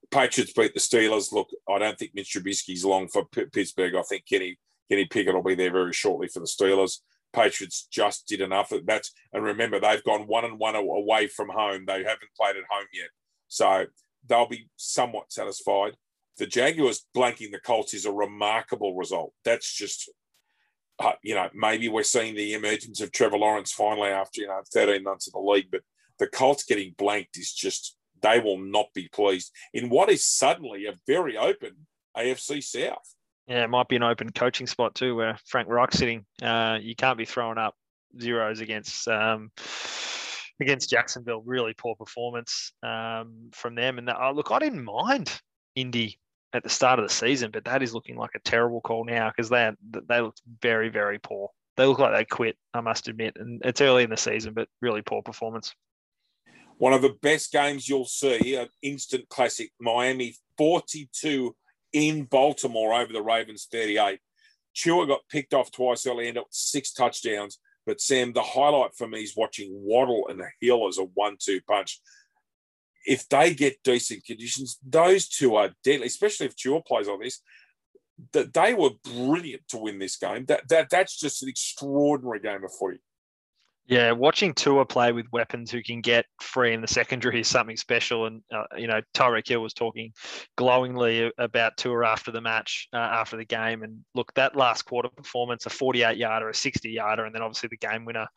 Patriots 0.09 0.53
beat 0.53 0.74
the 0.74 0.79
Steelers. 0.79 1.31
Look, 1.31 1.50
I 1.69 1.77
don't 1.79 1.97
think 1.97 2.12
Mitch 2.13 2.33
Trubisky's 2.33 2.86
long 2.86 3.07
for 3.07 3.25
P- 3.25 3.45
Pittsburgh. 3.45 3.95
I 3.95 4.03
think 4.03 4.25
Kenny 4.25 4.57
Kenny 4.89 5.05
Pickett 5.05 5.36
will 5.36 5.43
be 5.43 5.55
there 5.55 5.71
very 5.71 5.93
shortly 5.93 6.27
for 6.27 6.39
the 6.39 6.45
Steelers. 6.45 7.00
Patriots 7.33 7.88
just 7.91 8.27
did 8.27 8.41
enough. 8.41 8.71
That's 8.86 9.12
and 9.33 9.43
remember 9.43 9.79
they've 9.79 10.03
gone 10.03 10.27
one 10.27 10.45
and 10.45 10.57
one 10.57 10.75
away 10.75 11.27
from 11.27 11.50
home. 11.50 11.86
They 11.86 12.03
haven't 12.03 12.33
played 12.39 12.55
at 12.55 12.63
home 12.69 12.88
yet. 12.93 13.09
So 13.47 13.86
they'll 14.27 14.47
be 14.47 14.69
somewhat 14.77 15.31
satisfied. 15.31 15.93
The 16.38 16.47
Jaguars 16.47 17.05
blanking 17.15 17.51
the 17.51 17.59
Colts 17.59 17.93
is 17.93 18.05
a 18.05 18.12
remarkable 18.12 18.95
result. 18.95 19.33
That's 19.43 19.71
just, 19.71 20.09
uh, 21.00 21.13
you 21.22 21.36
know, 21.36 21.50
maybe 21.54 21.89
we're 21.89 22.04
seeing 22.04 22.36
the 22.36 22.54
emergence 22.54 23.01
of 23.01 23.12
Trevor 23.12 23.38
Lawrence 23.38 23.72
finally 23.72 24.10
after, 24.10 24.42
you 24.42 24.48
know, 24.48 24.62
13 24.74 25.04
months 25.04 25.27
in 25.27 25.32
the 25.34 25.39
league. 25.39 25.68
But 25.72 25.82
the 26.20 26.27
Colts 26.27 26.63
getting 26.63 26.96
blanked 26.98 27.38
is 27.38 27.54
just, 27.54 27.96
they 28.22 28.39
will 28.39 28.58
not 28.58 28.88
be 28.96 29.08
pleased 29.10 29.51
in 29.74 29.89
what 29.89 30.10
is 30.10 30.25
suddenly 30.25 30.86
a 30.86 30.98
very 31.06 31.38
open 31.38 31.88
AFC 32.18 32.63
South. 32.63 33.13
Yeah, 33.48 33.63
it 33.63 33.70
might 33.70 33.88
be 33.88 33.96
an 33.96 34.04
open 34.04 34.32
coaching 34.32 34.68
spot 34.68 34.96
too, 34.96 35.16
where 35.16 35.38
Frank 35.46 35.70
Reich's 35.70 36.00
sitting. 36.00 36.25
Uh, 36.42 36.80
you 36.82 36.96
can't 36.96 37.18
be 37.18 37.25
throwing 37.25 37.58
up 37.58 37.75
zeros 38.20 38.60
against 38.60 39.08
um, 39.08 39.51
against 40.60 40.89
Jacksonville. 40.89 41.44
Really 41.46 41.74
poor 41.74 41.96
performance 41.96 42.74
um, 42.84 43.50
from 43.54 43.75
them. 43.75 44.00
And 44.00 44.10
oh, 44.10 44.32
look, 44.36 44.51
I 44.51 44.60
didn't 44.60 44.84
mind 44.84 45.32
Indy 45.75 46.20
at 46.54 46.63
the 46.63 46.70
start 46.70 47.00
of 47.00 47.08
the 47.08 47.13
season, 47.13 47.51
but 47.51 47.66
that 47.66 47.84
is 47.84 47.94
looking 47.94 48.18
like 48.18 48.32
a 48.36 48.39
terrible 48.39 48.82
call 48.82 49.06
now 49.06 49.30
because 49.30 49.50
they 49.50 49.72
they 50.08 50.22
look 50.22 50.36
very 50.62 50.89
very 50.89 51.20
poor. 51.20 51.50
They 51.75 51.86
look 51.86 52.00
like 52.00 52.13
they 52.13 52.25
quit. 52.25 52.58
I 52.74 52.82
must 52.82 53.08
admit, 53.08 53.38
and 53.38 53.62
it's 53.63 53.82
early 53.82 54.04
in 54.04 54.10
the 54.10 54.18
season, 54.18 54.54
but 54.54 54.68
really 54.82 55.01
poor 55.01 55.22
performance. 55.22 55.74
One 56.77 56.94
of 56.94 57.01
the 57.01 57.16
best 57.22 57.51
games 57.51 57.89
you'll 57.89 58.06
see, 58.06 58.56
an 58.56 58.68
instant 58.82 59.30
classic. 59.30 59.72
Miami 59.80 60.36
42, 60.58 61.56
in 61.94 62.25
Baltimore 62.25 62.94
over 62.94 63.12
the 63.12 63.22
Ravens 63.22 63.68
38. 63.72 64.20
Tua 64.75 65.08
got 65.08 65.27
picked 65.30 65.54
off 65.54 65.72
twice 65.72 66.06
early, 66.06 66.27
ended 66.27 66.42
up 66.42 66.48
six 66.51 66.94
touchdowns. 66.94 67.60
But 67.86 68.01
Sam, 68.01 68.34
the 68.34 68.44
highlight 68.44 68.92
for 68.96 69.08
me 69.08 69.24
is 69.24 69.36
watching 69.36 69.70
Waddle 69.72 70.27
and 70.30 70.39
the 70.39 70.50
Hill 70.62 70.88
as 70.88 70.98
a 70.98 71.04
one-two 71.04 71.62
punch. 71.68 72.00
If 73.07 73.27
they 73.29 73.53
get 73.53 73.83
decent 73.83 74.25
conditions, 74.25 74.77
those 74.87 75.27
two 75.27 75.55
are 75.55 75.71
deadly, 75.83 76.07
especially 76.07 76.47
if 76.47 76.55
Tua 76.55 76.81
plays 76.81 77.07
on 77.07 77.19
this. 77.19 77.41
That 78.33 78.53
they 78.53 78.73
were 78.73 78.89
brilliant 79.03 79.67
to 79.69 79.77
win 79.77 79.99
this 79.99 80.17
game. 80.17 80.45
That 80.45 80.67
that 80.69 80.89
that's 80.89 81.19
just 81.19 81.43
an 81.43 81.49
extraordinary 81.49 82.39
game 82.39 82.63
of 82.63 82.71
footy. 82.79 82.99
Yeah, 83.87 84.11
watching 84.11 84.53
Tua 84.53 84.85
play 84.85 85.13
with 85.13 85.31
weapons 85.31 85.71
who 85.71 85.81
can 85.81 86.01
get 86.01 86.25
free 86.41 86.73
in 86.73 86.81
the 86.81 86.87
secondary 86.87 87.39
is 87.39 87.47
something 87.47 87.77
special. 87.77 88.25
And, 88.25 88.41
uh, 88.53 88.65
you 88.75 88.85
know, 88.85 88.99
Tyreek 89.13 89.47
Hill 89.47 89.61
was 89.61 89.73
talking 89.73 90.11
glowingly 90.57 91.31
about 91.37 91.77
Tua 91.77 92.05
after 92.05 92.31
the 92.31 92.41
match, 92.41 92.89
uh, 92.91 92.97
after 92.97 93.37
the 93.37 93.45
game. 93.45 93.83
And 93.83 94.03
look, 94.13 94.33
that 94.33 94.57
last 94.57 94.81
quarter 94.81 95.07
performance, 95.07 95.65
a 95.67 95.69
48 95.69 96.17
yarder, 96.17 96.49
a 96.49 96.53
60 96.53 96.89
yarder, 96.89 97.23
and 97.23 97.33
then 97.33 97.41
obviously 97.41 97.69
the 97.69 97.87
game 97.87 98.03
winner 98.03 98.27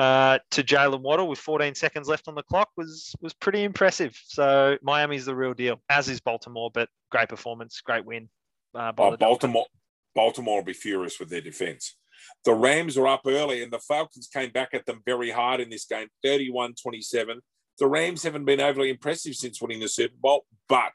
uh, 0.00 0.38
to 0.52 0.62
Jalen 0.62 1.02
Waddle 1.02 1.28
with 1.28 1.38
14 1.38 1.74
seconds 1.74 2.08
left 2.08 2.26
on 2.26 2.34
the 2.34 2.42
clock 2.42 2.70
was 2.76 3.14
was 3.20 3.34
pretty 3.34 3.64
impressive. 3.64 4.18
So 4.26 4.78
Miami's 4.82 5.26
the 5.26 5.36
real 5.36 5.52
deal, 5.52 5.80
as 5.90 6.08
is 6.08 6.20
Baltimore, 6.20 6.70
but 6.72 6.88
great 7.10 7.28
performance, 7.28 7.80
great 7.82 8.04
win. 8.06 8.28
Uh, 8.74 8.92
oh, 8.96 9.16
Baltimore, 9.16 9.66
Baltimore 10.14 10.56
will 10.56 10.64
be 10.64 10.72
furious 10.72 11.20
with 11.20 11.28
their 11.28 11.42
defense. 11.42 11.96
The 12.44 12.54
Rams 12.54 12.96
were 12.96 13.08
up 13.08 13.22
early 13.26 13.62
and 13.62 13.72
the 13.72 13.78
Falcons 13.78 14.28
came 14.32 14.50
back 14.50 14.70
at 14.72 14.86
them 14.86 15.02
very 15.04 15.30
hard 15.30 15.60
in 15.60 15.68
this 15.68 15.84
game, 15.84 16.08
31 16.24 16.74
27. 16.80 17.40
The 17.78 17.86
Rams 17.86 18.22
haven't 18.22 18.44
been 18.44 18.60
overly 18.60 18.90
impressive 18.90 19.34
since 19.34 19.60
winning 19.60 19.80
the 19.80 19.88
Super 19.88 20.16
Bowl, 20.18 20.46
but 20.68 20.92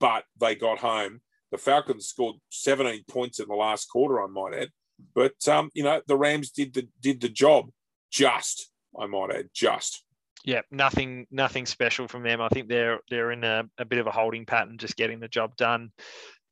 but 0.00 0.24
they 0.40 0.54
got 0.54 0.78
home. 0.78 1.20
The 1.50 1.58
Falcons 1.58 2.06
scored 2.06 2.36
17 2.50 3.04
points 3.08 3.40
in 3.40 3.48
the 3.48 3.54
last 3.54 3.90
quarter, 3.90 4.22
I 4.22 4.26
might 4.26 4.54
add. 4.54 4.68
But 5.14 5.46
um, 5.48 5.70
you 5.74 5.82
know, 5.82 6.00
the 6.06 6.16
Rams 6.16 6.50
did 6.50 6.72
the 6.72 6.88
did 7.00 7.20
the 7.20 7.28
job 7.28 7.68
just, 8.12 8.70
I 8.98 9.06
might 9.06 9.34
add, 9.34 9.48
just. 9.54 10.04
Yeah, 10.44 10.62
nothing 10.70 11.26
nothing 11.30 11.66
special 11.66 12.08
from 12.08 12.24
them. 12.24 12.40
I 12.40 12.48
think 12.48 12.68
they're 12.68 12.98
they're 13.08 13.30
in 13.30 13.44
a, 13.44 13.62
a 13.78 13.84
bit 13.84 14.00
of 14.00 14.08
a 14.08 14.10
holding 14.10 14.44
pattern, 14.44 14.76
just 14.76 14.96
getting 14.96 15.20
the 15.20 15.28
job 15.28 15.56
done 15.56 15.92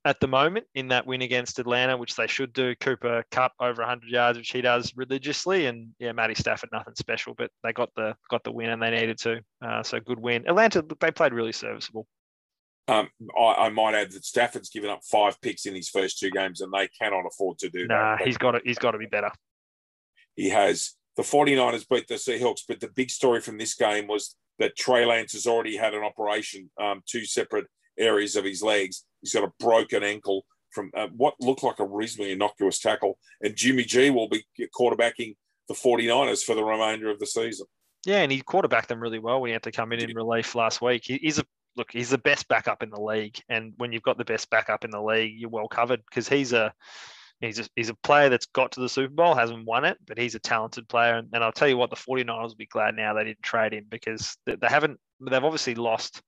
at 0.04 0.18
the 0.20 0.28
moment 0.28 0.66
in 0.74 0.88
that 0.88 1.06
win 1.06 1.22
against 1.22 1.58
Atlanta, 1.58 1.96
which 1.96 2.16
they 2.16 2.26
should 2.26 2.52
do. 2.52 2.74
Cooper 2.76 3.24
Kupp 3.30 3.52
over 3.60 3.82
100 3.82 4.08
yards, 4.08 4.38
which 4.38 4.50
he 4.50 4.62
does 4.62 4.92
religiously, 4.96 5.66
and 5.66 5.88
yeah, 5.98 6.12
Matty 6.12 6.34
Stafford 6.34 6.70
nothing 6.72 6.94
special, 6.94 7.34
but 7.36 7.50
they 7.62 7.72
got 7.72 7.90
the 7.96 8.14
got 8.30 8.44
the 8.44 8.52
win 8.52 8.70
and 8.70 8.82
they 8.82 8.90
needed 8.90 9.18
to. 9.18 9.40
Uh, 9.60 9.82
so 9.82 10.00
good 10.00 10.20
win. 10.20 10.48
Atlanta 10.48 10.84
they 11.00 11.10
played 11.10 11.32
really 11.32 11.52
serviceable. 11.52 12.06
Um, 12.88 13.08
I, 13.38 13.66
I, 13.66 13.68
might 13.68 13.94
add 13.94 14.10
that 14.12 14.24
Stafford's 14.24 14.70
given 14.70 14.90
up 14.90 15.04
five 15.04 15.40
picks 15.40 15.66
in 15.66 15.76
his 15.76 15.88
first 15.88 16.18
two 16.18 16.30
games, 16.30 16.60
and 16.60 16.72
they 16.72 16.88
cannot 17.00 17.24
afford 17.24 17.58
to 17.58 17.70
do 17.70 17.86
nah, 17.86 18.16
that. 18.16 18.26
he's 18.26 18.36
got 18.36 18.52
to, 18.52 18.60
he's 18.64 18.78
got 18.78 18.92
to 18.92 18.98
be 18.98 19.06
better. 19.06 19.30
He 20.34 20.48
has. 20.48 20.94
The 21.20 21.26
49ers 21.26 21.86
beat 21.86 22.08
the 22.08 22.14
Seahawks, 22.14 22.62
but 22.66 22.80
the 22.80 22.88
big 22.88 23.10
story 23.10 23.42
from 23.42 23.58
this 23.58 23.74
game 23.74 24.06
was 24.06 24.36
that 24.58 24.74
Trey 24.74 25.04
Lance 25.04 25.34
has 25.34 25.46
already 25.46 25.76
had 25.76 25.92
an 25.92 26.02
operation, 26.02 26.70
um, 26.80 27.02
two 27.04 27.26
separate 27.26 27.66
areas 27.98 28.36
of 28.36 28.46
his 28.46 28.62
legs. 28.62 29.04
He's 29.20 29.34
got 29.34 29.44
a 29.44 29.52
broken 29.60 30.02
ankle 30.02 30.46
from 30.70 30.90
uh, 30.96 31.08
what 31.14 31.34
looked 31.38 31.62
like 31.62 31.78
a 31.78 31.86
reasonably 31.86 32.32
innocuous 32.32 32.78
tackle. 32.78 33.18
And 33.42 33.54
Jimmy 33.54 33.84
G 33.84 34.08
will 34.08 34.30
be 34.30 34.46
quarterbacking 34.74 35.36
the 35.68 35.74
49ers 35.74 36.42
for 36.42 36.54
the 36.54 36.64
remainder 36.64 37.10
of 37.10 37.18
the 37.18 37.26
season. 37.26 37.66
Yeah, 38.06 38.22
and 38.22 38.32
he 38.32 38.40
quarterbacked 38.40 38.88
them 38.88 39.00
really 39.00 39.18
well 39.18 39.42
when 39.42 39.50
he 39.50 39.52
had 39.52 39.64
to 39.64 39.72
come 39.72 39.92
in 39.92 40.00
in 40.00 40.16
relief 40.16 40.54
last 40.54 40.80
week. 40.80 41.02
He's 41.04 41.38
a 41.38 41.44
look, 41.76 41.92
he's 41.92 42.08
the 42.08 42.16
best 42.16 42.48
backup 42.48 42.82
in 42.82 42.88
the 42.88 42.98
league, 42.98 43.38
and 43.50 43.74
when 43.76 43.92
you've 43.92 44.04
got 44.04 44.16
the 44.16 44.24
best 44.24 44.48
backup 44.48 44.86
in 44.86 44.90
the 44.90 45.02
league, 45.02 45.34
you're 45.38 45.50
well 45.50 45.68
covered 45.68 46.00
because 46.08 46.30
he's 46.30 46.54
a 46.54 46.72
he's 47.40 47.58
a, 47.58 47.66
he's 47.74 47.88
a 47.88 47.94
player 47.94 48.28
that's 48.28 48.46
got 48.46 48.72
to 48.72 48.80
the 48.80 48.88
Super 48.88 49.14
Bowl, 49.14 49.34
hasn't 49.34 49.66
won 49.66 49.84
it, 49.84 49.98
but 50.06 50.18
he's 50.18 50.34
a 50.34 50.38
talented 50.38 50.88
player. 50.88 51.14
And, 51.14 51.28
and 51.32 51.42
I'll 51.42 51.52
tell 51.52 51.68
you 51.68 51.76
what, 51.76 51.90
the 51.90 51.96
49ers 51.96 52.48
will 52.48 52.54
be 52.56 52.66
glad 52.66 52.96
now 52.96 53.14
they 53.14 53.24
didn't 53.24 53.42
trade 53.42 53.72
him 53.72 53.86
because 53.88 54.36
they, 54.46 54.56
they 54.56 54.68
haven't 54.68 54.98
they've 55.20 55.44
obviously 55.44 55.74
lost 55.74 56.22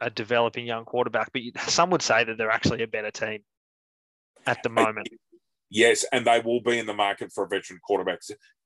a, 0.00 0.10
developing 0.10 0.66
young 0.66 0.84
quarterback, 0.84 1.30
but 1.32 1.42
some 1.68 1.90
would 1.90 2.02
say 2.02 2.24
that 2.24 2.38
they're 2.38 2.50
actually 2.50 2.82
a 2.82 2.88
better 2.88 3.10
team 3.10 3.40
at 4.46 4.62
the 4.62 4.68
moment. 4.68 5.08
Yes, 5.70 6.04
and 6.12 6.24
they 6.24 6.40
will 6.40 6.60
be 6.60 6.78
in 6.78 6.86
the 6.86 6.94
market 6.94 7.32
for 7.34 7.44
a 7.44 7.48
veteran 7.48 7.80
quarterback. 7.84 8.20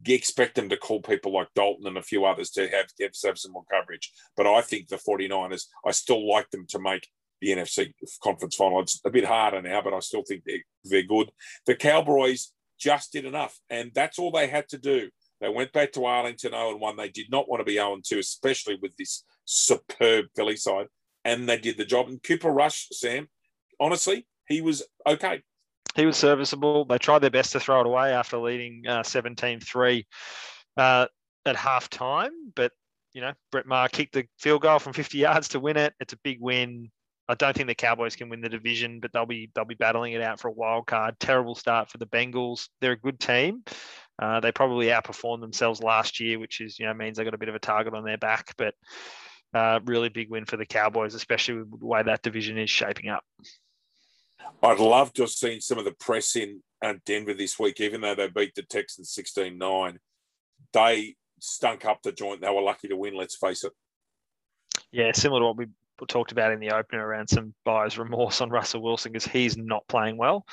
You 0.04 0.14
expect 0.14 0.57
them 0.57 0.68
to 0.68 0.76
call 0.76 1.00
people 1.00 1.33
like 1.33 1.49
Dalton 1.54 1.87
and 1.87 1.97
a 1.97 2.02
few 2.02 2.26
others 2.26 2.50
to 2.50 2.68
have, 2.68 2.87
have 3.25 3.38
some 3.38 3.52
more 3.52 3.64
coverage. 3.71 4.12
But 4.37 4.47
I 4.47 4.61
think 4.61 4.88
the 4.88 4.97
49ers, 4.97 5.64
I 5.87 5.92
still 5.92 6.28
like 6.28 6.50
them 6.50 6.66
to 6.68 6.78
make 6.78 7.09
the 7.40 7.49
NFC 7.49 7.92
conference 8.23 8.57
final. 8.57 8.80
It's 8.80 9.00
a 9.04 9.11
bit 9.11 9.25
harder 9.25 9.62
now, 9.62 9.80
but 9.83 9.95
I 9.95 10.00
still 10.00 10.23
think 10.26 10.42
they're, 10.45 10.64
they're 10.85 11.02
good. 11.02 11.30
The 11.66 11.75
Cowboys 11.76 12.52
just 12.78 13.12
did 13.12 13.25
enough, 13.25 13.59
and 13.71 13.90
that's 13.95 14.18
all 14.18 14.30
they 14.30 14.47
had 14.47 14.68
to 14.68 14.78
do. 14.78 15.11
They 15.40 15.49
went 15.49 15.73
back 15.73 15.92
to 15.92 16.04
Arlington 16.04 16.50
0 16.50 16.76
1. 16.76 16.97
They 16.97 17.09
did 17.09 17.30
not 17.30 17.49
want 17.49 17.61
to 17.61 17.64
be 17.64 17.75
0 17.75 17.99
2, 18.04 18.18
especially 18.18 18.76
with 18.80 18.97
this 18.97 19.25
superb 19.45 20.26
Philly 20.35 20.57
side 20.57 20.87
and 21.28 21.49
they 21.49 21.59
did 21.59 21.76
the 21.76 21.85
job. 21.85 22.09
And 22.09 22.23
Cooper 22.23 22.50
Rush, 22.50 22.88
Sam, 22.92 23.28
honestly, 23.80 24.26
he 24.49 24.61
was 24.61 24.83
okay. 25.07 25.42
He 25.95 26.07
was 26.07 26.16
serviceable. 26.16 26.85
They 26.85 26.99
tried 26.99 27.21
their 27.21 27.30
best 27.30 27.52
to 27.52 27.61
throw 27.61 27.80
it 27.80 27.87
away 27.87 28.12
after 28.12 28.38
leading 28.38 28.87
uh, 28.87 29.02
17 29.02 29.57
uh, 29.57 29.61
3 29.64 30.07
uh, 30.76 31.07
at 31.45 31.57
half 31.57 31.90
time. 31.90 32.30
But, 32.54 32.73
you 33.12 33.21
know, 33.21 33.33
Brett 33.50 33.66
Maher 33.66 33.88
kicked 33.88 34.14
the 34.14 34.26
field 34.38 34.62
goal 34.62 34.78
from 34.78 34.92
50 34.92 35.18
yards 35.18 35.49
to 35.49 35.61
win 35.61 35.76
it. 35.76 35.95
It's 36.00 36.12
a 36.12 36.18
big 36.18 36.38
win. 36.40 36.90
I 37.28 37.35
don't 37.35 37.54
think 37.54 37.68
the 37.68 37.75
Cowboys 37.75 38.16
can 38.16 38.30
win 38.30 38.40
the 38.40 38.49
division, 38.49 39.00
but 39.00 39.12
they'll 39.12 39.26
be 39.26 39.50
they'll 39.54 39.66
be 39.66 39.75
battling 39.75 40.14
it 40.14 40.23
out 40.23 40.40
for 40.40 40.49
a 40.49 40.52
wild 40.52 40.87
card. 40.87 41.20
Terrible 41.20 41.54
start 41.54 41.90
for 41.90 41.99
the 41.99 42.06
Bengals. 42.06 42.68
They're 42.80 42.92
a 42.92 42.99
good 42.99 43.20
team. 43.20 43.64
Uh, 44.18 44.40
they 44.40 44.50
probably 44.50 44.87
outperformed 44.87 45.42
themselves 45.42 45.82
last 45.82 46.20
year, 46.20 46.38
which 46.38 46.61
is 46.61 46.78
you 46.78 46.87
know 46.87 46.94
means 46.94 47.18
they 47.18 47.25
got 47.25 47.35
a 47.35 47.38
bit 47.38 47.50
of 47.50 47.54
a 47.54 47.61
target 47.61 47.94
on 47.94 48.04
their 48.04 48.16
back. 48.16 48.54
But 48.56 48.75
uh, 49.52 49.80
really 49.85 50.08
big 50.08 50.30
win 50.30 50.47
for 50.47 50.56
the 50.56 50.66
Cowboys, 50.66 51.14
especially 51.14 51.58
with 51.58 51.80
the 51.80 51.87
way 51.87 52.02
that 52.02 52.23
division 52.23 52.58
is 52.58 52.70
shaping 52.70 53.11
up. 53.11 53.25
I'd 54.62 54.78
love 54.78 55.12
to 55.14 55.23
have 55.23 55.30
seen 55.30 55.61
some 55.61 55.78
of 55.78 55.85
the 55.85 55.92
press 55.92 56.35
in 56.35 56.62
uh, 56.82 56.94
Denver 57.04 57.35
this 57.35 57.58
week, 57.58 57.80
even 57.80 58.00
though 58.00 58.14
they 58.14 58.28
beat 58.28 58.54
the 58.54 58.62
Texans 58.62 59.11
16 59.12 59.56
9. 59.58 59.99
They 60.73 61.14
stunk 61.40 61.85
up 61.85 62.02
the 62.02 62.12
joint. 62.12 62.40
They 62.40 62.50
were 62.50 62.62
lucky 62.62 62.88
to 62.88 62.97
win, 62.97 63.14
let's 63.14 63.37
face 63.37 63.64
it. 63.64 63.73
Yeah, 64.90 65.12
similar 65.12 65.40
to 65.40 65.47
what 65.47 65.56
we 65.56 65.66
talked 66.07 66.33
about 66.33 66.52
in 66.52 66.61
the 66.61 66.71
opener 66.71 67.07
around 67.07 67.28
some 67.28 67.55
buyer's 67.64 67.99
remorse 67.99 68.40
on 68.40 68.50
Russell 68.50 68.83
Wilson 68.83 69.12
because 69.12 69.26
he's 69.26 69.57
not 69.57 69.87
playing 69.88 70.17
well. 70.17 70.45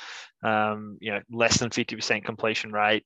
Um, 0.42 0.98
you 1.00 1.12
know, 1.12 1.20
less 1.30 1.58
than 1.58 1.70
50% 1.70 2.24
completion 2.24 2.72
rate, 2.72 3.04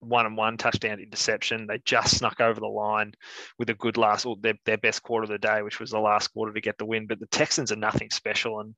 one 0.00 0.26
and 0.26 0.36
one 0.36 0.56
touchdown 0.56 0.98
interception. 0.98 1.66
They 1.66 1.80
just 1.84 2.18
snuck 2.18 2.40
over 2.40 2.58
the 2.58 2.66
line 2.66 3.12
with 3.58 3.70
a 3.70 3.74
good 3.74 3.96
last, 3.96 4.26
or 4.26 4.36
their, 4.40 4.54
their 4.64 4.78
best 4.78 5.02
quarter 5.02 5.24
of 5.24 5.30
the 5.30 5.38
day, 5.38 5.62
which 5.62 5.80
was 5.80 5.90
the 5.90 5.98
last 5.98 6.28
quarter 6.28 6.52
to 6.52 6.60
get 6.60 6.78
the 6.78 6.86
win. 6.86 7.06
But 7.06 7.20
the 7.20 7.26
Texans 7.26 7.70
are 7.72 7.76
nothing 7.76 8.10
special, 8.10 8.60
and 8.60 8.74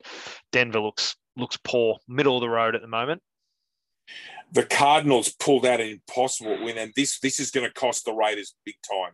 Denver 0.51 0.81
looks 0.81 1.17
looks 1.37 1.59
poor, 1.65 1.99
middle 2.09 2.37
of 2.37 2.43
the 2.43 2.49
road 2.49 2.75
at 2.75 2.83
the 2.83 2.89
moment. 2.89 3.23
The 4.53 4.65
Cardinals 4.65 5.33
pulled 5.33 5.65
out 5.65 5.81
an 5.81 5.89
impossible 5.89 6.63
win, 6.63 6.77
and 6.77 6.93
this 6.95 7.19
this 7.21 7.41
is 7.41 7.51
going 7.51 7.67
to 7.67 7.73
cost 7.73 8.05
the 8.05 8.13
Raiders 8.13 8.55
big 8.65 8.77
time. 8.89 9.13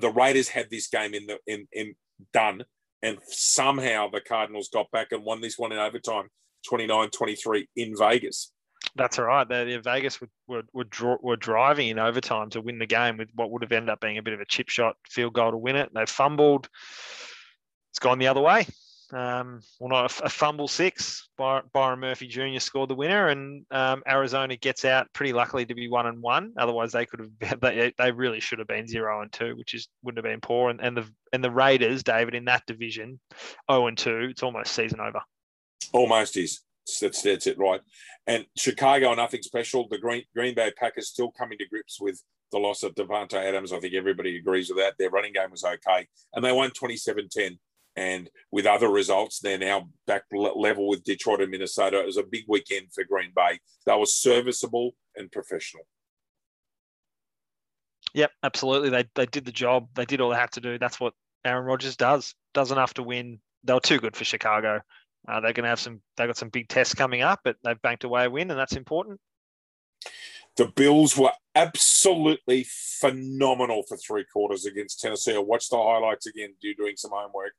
The 0.00 0.10
Raiders 0.10 0.48
had 0.48 0.68
this 0.70 0.88
game 0.88 1.14
in 1.14 1.26
the 1.26 1.38
in 1.46 1.66
in 1.72 1.94
done, 2.32 2.64
and 3.02 3.18
somehow 3.26 4.08
the 4.10 4.20
Cardinals 4.20 4.68
got 4.72 4.90
back 4.90 5.08
and 5.12 5.24
won 5.24 5.40
this 5.40 5.58
one 5.58 5.72
in 5.72 5.78
overtime, 5.78 6.28
29-23 6.70 7.66
in 7.76 7.96
Vegas. 7.96 8.52
That's 8.96 9.18
all 9.18 9.26
right. 9.26 9.48
They, 9.48 9.76
Vegas 9.76 10.20
were 10.20 10.28
were, 10.48 10.62
were, 10.72 11.18
were, 11.22 11.36
driving 11.36 11.88
in 11.88 11.98
overtime 11.98 12.50
to 12.50 12.60
win 12.60 12.78
the 12.78 12.86
game 12.86 13.18
with 13.18 13.28
what 13.34 13.50
would 13.50 13.62
have 13.62 13.72
ended 13.72 13.90
up 13.90 14.00
being 14.00 14.18
a 14.18 14.22
bit 14.22 14.34
of 14.34 14.40
a 14.40 14.46
chip 14.46 14.68
shot 14.68 14.96
field 15.08 15.34
goal 15.34 15.50
to 15.50 15.56
win 15.56 15.76
it. 15.76 15.90
They 15.94 16.06
fumbled. 16.06 16.68
It's 17.92 17.98
gone 17.98 18.18
the 18.18 18.28
other 18.28 18.40
way. 18.40 18.66
Um, 19.12 19.60
well, 19.78 19.88
not 19.88 20.20
a, 20.20 20.24
a 20.24 20.28
fumble 20.28 20.68
six. 20.68 21.28
Byron 21.36 22.00
Murphy 22.00 22.26
Jr. 22.26 22.58
scored 22.58 22.90
the 22.90 22.94
winner, 22.94 23.28
and 23.28 23.64
um, 23.70 24.02
Arizona 24.06 24.56
gets 24.56 24.84
out 24.84 25.12
pretty 25.12 25.32
luckily 25.32 25.66
to 25.66 25.74
be 25.74 25.88
one 25.88 26.06
and 26.06 26.22
one. 26.22 26.52
Otherwise, 26.56 26.92
they 26.92 27.06
could 27.06 27.30
have 27.42 27.60
they, 27.60 27.92
they 27.98 28.12
really 28.12 28.40
should 28.40 28.58
have 28.58 28.68
been 28.68 28.86
zero 28.86 29.22
and 29.22 29.32
two, 29.32 29.56
which 29.56 29.74
is 29.74 29.88
wouldn't 30.02 30.24
have 30.24 30.30
been 30.30 30.40
poor. 30.40 30.70
And, 30.70 30.80
and 30.80 30.96
the 30.96 31.08
and 31.32 31.42
the 31.42 31.50
Raiders, 31.50 32.02
David, 32.02 32.34
in 32.34 32.44
that 32.46 32.64
division, 32.66 33.20
zero 33.70 33.86
and 33.86 33.98
two. 33.98 34.28
It's 34.30 34.42
almost 34.42 34.72
season 34.72 35.00
over. 35.00 35.20
Almost 35.92 36.36
is. 36.36 36.60
That's 37.00 37.22
that's 37.22 37.46
it, 37.46 37.58
right? 37.58 37.80
And 38.26 38.46
Chicago, 38.56 39.14
nothing 39.14 39.42
special. 39.42 39.88
The 39.88 39.98
Green 39.98 40.24
Green 40.34 40.54
Bay 40.54 40.72
Packers 40.76 41.08
still 41.08 41.30
coming 41.30 41.58
to 41.58 41.68
grips 41.68 42.00
with 42.00 42.22
the 42.52 42.58
loss 42.58 42.82
of 42.82 42.94
Davante 42.94 43.34
Adams. 43.34 43.72
I 43.72 43.80
think 43.80 43.94
everybody 43.94 44.36
agrees 44.36 44.68
with 44.68 44.78
that. 44.78 44.94
Their 44.98 45.10
running 45.10 45.32
game 45.32 45.50
was 45.50 45.64
okay, 45.64 46.06
and 46.34 46.44
they 46.44 46.52
won 46.52 46.70
27-10. 46.70 47.58
And 48.00 48.30
with 48.50 48.64
other 48.64 48.88
results, 48.88 49.40
they're 49.40 49.58
now 49.58 49.90
back 50.06 50.22
level 50.32 50.88
with 50.88 51.04
Detroit 51.04 51.42
and 51.42 51.50
Minnesota. 51.50 52.00
It 52.00 52.06
was 52.06 52.16
a 52.16 52.22
big 52.22 52.44
weekend 52.48 52.94
for 52.94 53.04
Green 53.04 53.30
Bay. 53.36 53.58
They 53.84 53.94
were 53.94 54.06
serviceable 54.06 54.92
and 55.16 55.30
professional. 55.30 55.84
Yep, 58.14 58.30
absolutely. 58.42 58.88
They 58.88 59.04
they 59.14 59.26
did 59.26 59.44
the 59.44 59.52
job. 59.52 59.88
They 59.94 60.06
did 60.06 60.22
all 60.22 60.30
they 60.30 60.36
had 60.36 60.52
to 60.52 60.62
do. 60.62 60.78
That's 60.78 60.98
what 60.98 61.12
Aaron 61.44 61.66
Rodgers 61.66 61.96
does. 61.96 62.34
Does 62.54 62.72
enough 62.72 62.94
to 62.94 63.02
win. 63.02 63.38
They 63.64 63.74
were 63.74 63.80
too 63.80 63.98
good 63.98 64.16
for 64.16 64.24
Chicago 64.24 64.80
Uh, 65.28 65.40
they're 65.40 65.52
going 65.52 65.64
to 65.64 65.68
have 65.68 65.78
some. 65.78 66.00
They've 66.16 66.26
got 66.26 66.38
some 66.38 66.48
big 66.48 66.68
tests 66.68 66.94
coming 66.94 67.20
up, 67.20 67.40
but 67.44 67.56
they've 67.62 67.82
banked 67.82 68.04
away 68.04 68.24
a 68.24 68.30
win, 68.30 68.50
and 68.50 68.58
that's 68.58 68.76
important. 68.76 69.20
The 70.56 70.72
Bills 70.74 71.18
were 71.18 71.32
absolutely 71.54 72.66
phenomenal 73.00 73.82
for 73.86 73.98
three 73.98 74.24
quarters 74.32 74.64
against 74.64 75.00
Tennessee. 75.00 75.34
I 75.34 75.38
watched 75.38 75.70
the 75.70 75.76
highlights 75.76 76.26
again, 76.26 76.54
do 76.62 76.74
doing 76.74 76.96
some 76.96 77.10
homework. 77.12 77.52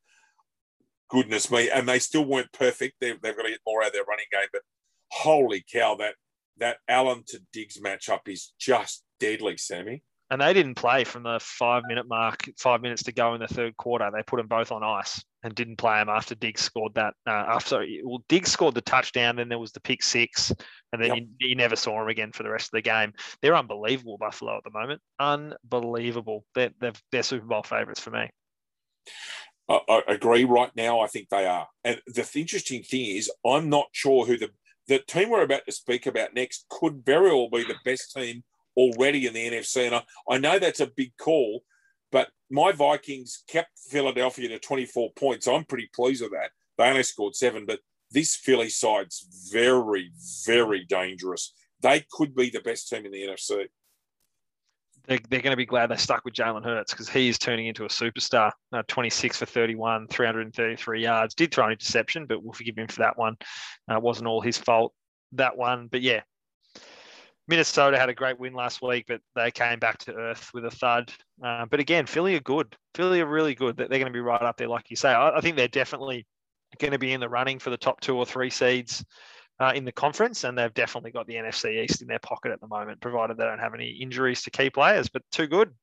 Goodness 1.11 1.51
me, 1.51 1.69
and 1.69 1.87
they 1.87 1.99
still 1.99 2.25
weren't 2.25 2.51
perfect. 2.53 2.95
They've, 3.01 3.19
they've 3.21 3.35
got 3.35 3.43
to 3.43 3.49
get 3.49 3.59
more 3.67 3.81
out 3.81 3.87
of 3.87 3.93
their 3.93 4.05
running 4.05 4.25
game, 4.31 4.47
but 4.51 4.61
holy 5.11 5.63
cow, 5.71 5.95
that 5.95 6.15
that 6.57 6.77
Allen 6.87 7.23
to 7.27 7.39
Diggs 7.51 7.79
matchup 7.79 8.27
is 8.27 8.53
just 8.59 9.03
deadly, 9.19 9.57
Sammy. 9.57 10.03
And 10.29 10.39
they 10.39 10.53
didn't 10.53 10.75
play 10.75 11.03
from 11.03 11.23
the 11.23 11.39
five 11.41 11.83
minute 11.87 12.07
mark, 12.07 12.49
five 12.57 12.81
minutes 12.81 13.03
to 13.03 13.11
go 13.11 13.33
in 13.33 13.41
the 13.41 13.47
third 13.47 13.75
quarter. 13.75 14.09
They 14.13 14.23
put 14.23 14.37
them 14.37 14.47
both 14.47 14.71
on 14.71 14.81
ice 14.81 15.21
and 15.43 15.53
didn't 15.53 15.75
play 15.75 15.99
them 15.99 16.07
after 16.07 16.35
Diggs 16.35 16.61
scored 16.61 16.93
that. 16.95 17.15
Uh, 17.27 17.31
after 17.31 17.85
well, 18.03 18.23
Diggs 18.29 18.49
scored 18.49 18.75
the 18.75 18.81
touchdown, 18.81 19.35
then 19.35 19.49
there 19.49 19.59
was 19.59 19.73
the 19.73 19.81
pick 19.81 20.01
six, 20.01 20.53
and 20.93 21.01
then 21.01 21.09
yep. 21.09 21.17
you, 21.17 21.49
you, 21.49 21.55
never 21.55 21.75
saw 21.75 22.01
him 22.01 22.07
again 22.07 22.31
for 22.31 22.43
the 22.43 22.49
rest 22.49 22.67
of 22.67 22.77
the 22.77 22.81
game. 22.81 23.11
They're 23.41 23.57
unbelievable, 23.57 24.17
Buffalo 24.17 24.55
at 24.55 24.63
the 24.63 24.71
moment. 24.71 25.01
Unbelievable. 25.19 26.45
They're, 26.55 26.71
they're, 26.79 26.93
they're 27.11 27.23
Super 27.23 27.45
Bowl 27.45 27.63
favourites 27.63 27.99
for 27.99 28.11
me. 28.11 28.29
I 29.69 30.01
agree. 30.07 30.43
Right 30.43 30.71
now, 30.75 30.99
I 30.99 31.07
think 31.07 31.29
they 31.29 31.45
are. 31.45 31.67
And 31.83 32.01
the 32.07 32.29
interesting 32.35 32.83
thing 32.83 33.15
is, 33.15 33.31
I'm 33.45 33.69
not 33.69 33.87
sure 33.93 34.25
who 34.25 34.37
the 34.37 34.49
the 34.87 34.99
team 34.99 35.29
we're 35.29 35.43
about 35.43 35.65
to 35.65 35.71
speak 35.71 36.05
about 36.05 36.33
next 36.33 36.65
could 36.69 37.05
very 37.05 37.29
well 37.29 37.49
be 37.49 37.63
the 37.63 37.75
best 37.85 38.13
team 38.13 38.43
already 38.75 39.25
in 39.25 39.33
the 39.33 39.49
NFC. 39.49 39.85
And 39.85 39.95
I, 39.95 40.03
I 40.29 40.37
know 40.37 40.59
that's 40.59 40.79
a 40.79 40.87
big 40.87 41.15
call, 41.17 41.63
but 42.11 42.29
my 42.49 42.71
Vikings 42.71 43.43
kept 43.47 43.79
Philadelphia 43.89 44.49
to 44.49 44.59
24 44.59 45.11
points. 45.15 45.47
I'm 45.47 45.65
pretty 45.65 45.89
pleased 45.93 46.21
with 46.21 46.31
that. 46.31 46.51
They 46.77 46.89
only 46.89 47.03
scored 47.03 47.35
seven, 47.35 47.65
but 47.65 47.79
this 48.11 48.35
Philly 48.35 48.69
side's 48.69 49.49
very, 49.51 50.11
very 50.45 50.83
dangerous. 50.85 51.53
They 51.81 52.05
could 52.11 52.35
be 52.35 52.49
the 52.49 52.59
best 52.59 52.89
team 52.89 53.05
in 53.05 53.11
the 53.11 53.27
NFC. 53.27 53.67
They're, 55.07 55.19
they're 55.29 55.41
going 55.41 55.51
to 55.51 55.57
be 55.57 55.65
glad 55.65 55.87
they 55.87 55.97
stuck 55.97 56.23
with 56.25 56.33
Jalen 56.33 56.63
Hurts 56.63 56.93
because 56.93 57.09
he 57.09 57.27
is 57.27 57.39
turning 57.39 57.67
into 57.67 57.85
a 57.85 57.89
superstar. 57.89 58.51
Uh, 58.71 58.83
26 58.87 59.37
for 59.37 59.45
31, 59.45 60.07
333 60.07 61.03
yards. 61.03 61.33
Did 61.33 61.53
throw 61.53 61.65
an 61.65 61.71
interception, 61.71 62.25
but 62.25 62.43
we'll 62.43 62.53
forgive 62.53 62.77
him 62.77 62.87
for 62.87 62.99
that 62.99 63.17
one. 63.17 63.35
Uh, 63.89 63.95
it 63.95 64.01
wasn't 64.01 64.27
all 64.27 64.41
his 64.41 64.57
fault, 64.57 64.93
that 65.33 65.57
one. 65.57 65.87
But 65.87 66.01
yeah, 66.01 66.21
Minnesota 67.47 67.97
had 67.97 68.09
a 68.09 68.13
great 68.13 68.39
win 68.39 68.53
last 68.53 68.81
week, 68.81 69.05
but 69.07 69.21
they 69.35 69.51
came 69.51 69.79
back 69.79 69.97
to 69.99 70.13
earth 70.13 70.51
with 70.53 70.65
a 70.65 70.71
thud. 70.71 71.11
Uh, 71.43 71.65
but 71.65 71.79
again, 71.79 72.05
Philly 72.05 72.35
are 72.35 72.41
good. 72.41 72.75
Philly 72.95 73.21
are 73.21 73.25
really 73.25 73.55
good. 73.55 73.77
That 73.77 73.89
they're 73.89 73.99
going 73.99 74.11
to 74.11 74.17
be 74.17 74.21
right 74.21 74.41
up 74.41 74.57
there, 74.57 74.69
like 74.69 74.89
you 74.89 74.95
say. 74.95 75.09
I, 75.09 75.37
I 75.37 75.41
think 75.41 75.55
they're 75.55 75.67
definitely 75.67 76.25
going 76.79 76.91
to 76.91 76.99
be 76.99 77.11
in 77.11 77.19
the 77.19 77.29
running 77.29 77.59
for 77.59 77.69
the 77.69 77.77
top 77.77 77.99
two 78.01 78.15
or 78.17 78.25
three 78.25 78.49
seeds 78.49 79.03
uh, 79.61 79.71
in 79.73 79.85
the 79.85 79.91
conference, 79.91 80.43
and 80.43 80.57
they've 80.57 80.73
definitely 80.73 81.11
got 81.11 81.27
the 81.27 81.35
NFC 81.35 81.83
East 81.83 82.01
in 82.01 82.07
their 82.07 82.19
pocket 82.19 82.51
at 82.51 82.59
the 82.59 82.67
moment, 82.67 82.99
provided 82.99 83.37
they 83.37 83.43
don't 83.43 83.59
have 83.59 83.75
any 83.75 83.89
injuries 83.89 84.41
to 84.43 84.51
key 84.51 84.69
players. 84.69 85.07
But 85.09 85.23
too 85.31 85.47
good. 85.47 85.73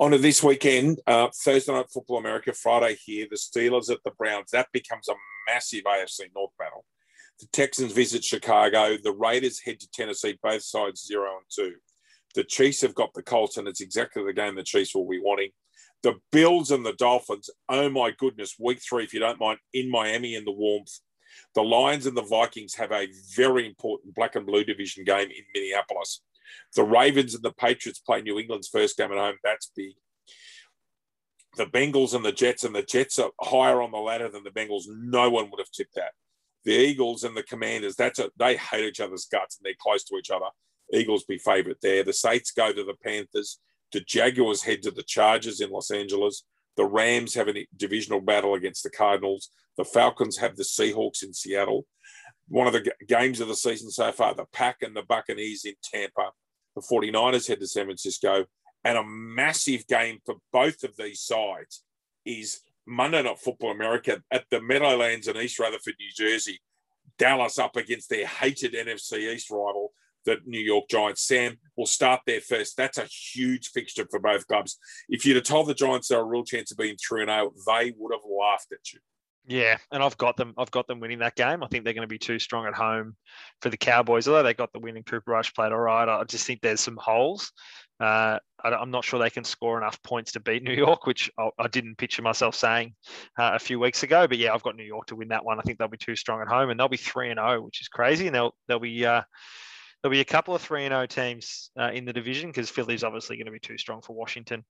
On 0.00 0.10
to 0.10 0.18
this 0.18 0.42
weekend, 0.42 1.00
uh, 1.06 1.28
Thursday 1.44 1.72
Night 1.72 1.90
Football 1.92 2.18
America, 2.18 2.54
Friday 2.54 2.96
here, 3.04 3.26
the 3.30 3.36
Steelers 3.36 3.90
at 3.90 3.98
the 4.04 4.12
Browns. 4.12 4.50
That 4.50 4.68
becomes 4.72 5.08
a 5.08 5.14
massive 5.46 5.84
AFC 5.84 6.30
North 6.34 6.52
battle. 6.58 6.84
The 7.40 7.46
Texans 7.52 7.92
visit 7.92 8.24
Chicago. 8.24 8.96
The 8.96 9.12
Raiders 9.12 9.60
head 9.60 9.80
to 9.80 9.90
Tennessee, 9.90 10.38
both 10.42 10.62
sides 10.62 11.04
zero 11.04 11.36
and 11.36 11.46
two. 11.54 11.74
The 12.34 12.44
Chiefs 12.44 12.80
have 12.80 12.94
got 12.94 13.12
the 13.12 13.22
Colts, 13.22 13.58
and 13.58 13.68
it's 13.68 13.80
exactly 13.80 14.24
the 14.24 14.32
game 14.32 14.54
the 14.54 14.62
Chiefs 14.62 14.94
will 14.94 15.08
be 15.08 15.20
wanting. 15.20 15.50
The 16.02 16.14
Bills 16.32 16.70
and 16.70 16.84
the 16.84 16.92
Dolphins, 16.94 17.50
oh 17.68 17.88
my 17.90 18.10
goodness, 18.18 18.56
week 18.58 18.80
three, 18.82 19.04
if 19.04 19.14
you 19.14 19.20
don't 19.20 19.40
mind, 19.40 19.58
in 19.72 19.90
Miami 19.90 20.34
in 20.34 20.44
the 20.44 20.52
warmth. 20.52 21.00
The 21.54 21.62
Lions 21.62 22.06
and 22.06 22.16
the 22.16 22.22
Vikings 22.22 22.74
have 22.74 22.92
a 22.92 23.08
very 23.34 23.66
important 23.66 24.14
black 24.14 24.36
and 24.36 24.46
blue 24.46 24.64
division 24.64 25.04
game 25.04 25.30
in 25.30 25.44
Minneapolis. 25.54 26.20
The 26.74 26.84
Ravens 26.84 27.34
and 27.34 27.42
the 27.42 27.52
Patriots 27.52 27.98
play 27.98 28.22
New 28.22 28.38
England's 28.38 28.68
first 28.68 28.96
game 28.96 29.12
at 29.12 29.18
home. 29.18 29.36
That's 29.42 29.70
big. 29.74 29.94
The 31.56 31.66
Bengals 31.66 32.14
and 32.14 32.24
the 32.24 32.32
Jets, 32.32 32.64
and 32.64 32.74
the 32.74 32.82
Jets 32.82 33.18
are 33.18 33.30
higher 33.40 33.80
on 33.80 33.92
the 33.92 33.98
ladder 33.98 34.28
than 34.28 34.42
the 34.42 34.50
Bengals. 34.50 34.84
No 34.88 35.30
one 35.30 35.50
would 35.50 35.60
have 35.60 35.70
tipped 35.70 35.94
that 35.94 36.12
the 36.64 36.72
Eagles 36.72 37.24
and 37.24 37.36
the 37.36 37.42
Commanders, 37.42 37.94
that's 37.94 38.18
a, 38.18 38.30
they 38.38 38.56
hate 38.56 38.84
each 38.84 39.00
other's 39.00 39.26
guts 39.26 39.58
and 39.58 39.64
they're 39.64 39.74
close 39.78 40.04
to 40.04 40.16
each 40.16 40.30
other. 40.30 40.46
Eagles 40.92 41.24
be 41.24 41.38
favourite 41.38 41.78
there. 41.82 42.02
The 42.02 42.12
Saints 42.12 42.52
go 42.52 42.72
to 42.72 42.84
the 42.84 42.94
Panthers. 43.02 43.60
The 43.92 44.00
Jaguars 44.00 44.62
head 44.62 44.82
to 44.82 44.90
the 44.90 45.02
Chargers 45.02 45.60
in 45.60 45.70
Los 45.70 45.90
Angeles. 45.90 46.44
The 46.76 46.84
Rams 46.84 47.34
have 47.34 47.48
a 47.48 47.66
divisional 47.76 48.20
battle 48.20 48.54
against 48.54 48.82
the 48.82 48.90
Cardinals. 48.90 49.50
The 49.76 49.84
Falcons 49.84 50.38
have 50.38 50.56
the 50.56 50.64
Seahawks 50.64 51.22
in 51.22 51.32
Seattle. 51.32 51.86
One 52.48 52.66
of 52.66 52.72
the 52.72 52.92
games 53.06 53.40
of 53.40 53.48
the 53.48 53.56
season 53.56 53.90
so 53.90 54.12
far, 54.12 54.34
the 54.34 54.44
Pack 54.52 54.82
and 54.82 54.94
the 54.94 55.02
Buccaneers 55.02 55.64
in 55.64 55.74
Tampa. 55.82 56.30
The 56.74 56.82
49ers 56.82 57.48
head 57.48 57.60
to 57.60 57.66
San 57.66 57.86
Francisco. 57.86 58.46
And 58.84 58.98
a 58.98 59.04
massive 59.04 59.86
game 59.86 60.18
for 60.26 60.34
both 60.52 60.84
of 60.84 60.96
these 60.96 61.22
sides 61.22 61.84
is 62.26 62.60
Monday 62.86 63.22
Night 63.22 63.38
Football 63.38 63.70
America 63.70 64.22
at 64.30 64.44
the 64.50 64.60
Meadowlands 64.60 65.26
in 65.26 65.36
East 65.36 65.58
Rutherford, 65.58 65.94
New 65.98 66.10
Jersey. 66.14 66.60
Dallas 67.16 67.58
up 67.58 67.76
against 67.76 68.10
their 68.10 68.26
hated 68.26 68.74
NFC 68.74 69.32
East 69.32 69.50
rival, 69.50 69.92
the 70.24 70.38
New 70.46 70.60
York 70.60 70.84
Giants. 70.88 71.26
Sam 71.26 71.56
will 71.76 71.86
start 71.86 72.20
there 72.26 72.40
first. 72.40 72.76
That's 72.76 72.98
a 72.98 73.06
huge 73.06 73.68
fixture 73.68 74.06
for 74.10 74.20
both 74.20 74.46
clubs. 74.46 74.78
If 75.08 75.24
you'd 75.24 75.36
have 75.36 75.44
told 75.44 75.68
the 75.68 75.74
Giants 75.74 76.08
there 76.08 76.18
are 76.18 76.22
a 76.22 76.24
real 76.24 76.44
chance 76.44 76.70
of 76.70 76.78
being 76.78 76.96
3 76.96 77.26
0, 77.26 77.52
they 77.66 77.94
would 77.96 78.12
have 78.12 78.22
laughed 78.28 78.72
at 78.72 78.92
you. 78.92 79.00
Yeah, 79.46 79.76
and 79.90 80.02
I've 80.02 80.16
got 80.16 80.38
them. 80.38 80.54
I've 80.56 80.70
got 80.70 80.86
them 80.86 81.00
winning 81.00 81.18
that 81.18 81.36
game. 81.36 81.62
I 81.62 81.66
think 81.66 81.84
they're 81.84 81.92
going 81.92 82.08
to 82.08 82.12
be 82.12 82.18
too 82.18 82.38
strong 82.38 82.66
at 82.66 82.74
home 82.74 83.14
for 83.60 83.68
the 83.68 83.76
Cowboys. 83.76 84.26
Although 84.26 84.42
they 84.42 84.54
got 84.54 84.72
the 84.72 84.78
win 84.78 84.96
and 84.96 85.04
Cooper 85.04 85.32
Rush 85.32 85.52
played 85.52 85.72
all 85.72 85.80
right, 85.80 86.08
I 86.08 86.24
just 86.24 86.46
think 86.46 86.62
there's 86.62 86.80
some 86.80 86.96
holes. 86.96 87.52
Uh, 88.00 88.38
I, 88.62 88.82
am 88.82 88.90
not 88.90 89.04
sure 89.04 89.20
they 89.20 89.30
can 89.30 89.44
score 89.44 89.76
enough 89.76 90.02
points 90.02 90.32
to 90.32 90.40
beat 90.40 90.62
New 90.62 90.72
York, 90.72 91.06
which 91.06 91.30
I, 91.38 91.50
I 91.58 91.68
didn't 91.68 91.98
picture 91.98 92.22
myself 92.22 92.54
saying 92.54 92.94
uh, 93.38 93.52
a 93.54 93.58
few 93.58 93.78
weeks 93.78 94.02
ago. 94.02 94.26
But 94.26 94.38
yeah, 94.38 94.54
I've 94.54 94.62
got 94.62 94.76
New 94.76 94.84
York 94.84 95.06
to 95.08 95.16
win 95.16 95.28
that 95.28 95.44
one. 95.44 95.58
I 95.58 95.62
think 95.62 95.78
they'll 95.78 95.88
be 95.88 95.98
too 95.98 96.16
strong 96.16 96.40
at 96.40 96.48
home, 96.48 96.70
and 96.70 96.80
they'll 96.80 96.88
be 96.88 96.96
three 96.96 97.30
and 97.30 97.38
zero, 97.38 97.58
oh, 97.58 97.62
which 97.62 97.82
is 97.82 97.88
crazy. 97.88 98.26
And 98.26 98.34
they'll 98.34 98.54
they'll 98.66 98.78
be 98.78 99.04
uh, 99.04 99.22
there'll 100.04 100.12
be 100.12 100.20
a 100.20 100.24
couple 100.24 100.54
of 100.54 100.60
three 100.60 100.84
and 100.84 100.92
zero 100.92 101.04
oh 101.04 101.06
teams 101.06 101.70
uh, 101.80 101.90
in 101.90 102.04
the 102.04 102.12
division 102.12 102.50
because 102.50 102.68
Philly's 102.68 103.02
obviously 103.02 103.36
going 103.36 103.46
to 103.46 103.52
be 103.52 103.58
too 103.58 103.78
strong 103.78 104.02
for 104.02 104.12
Washington. 104.12 104.62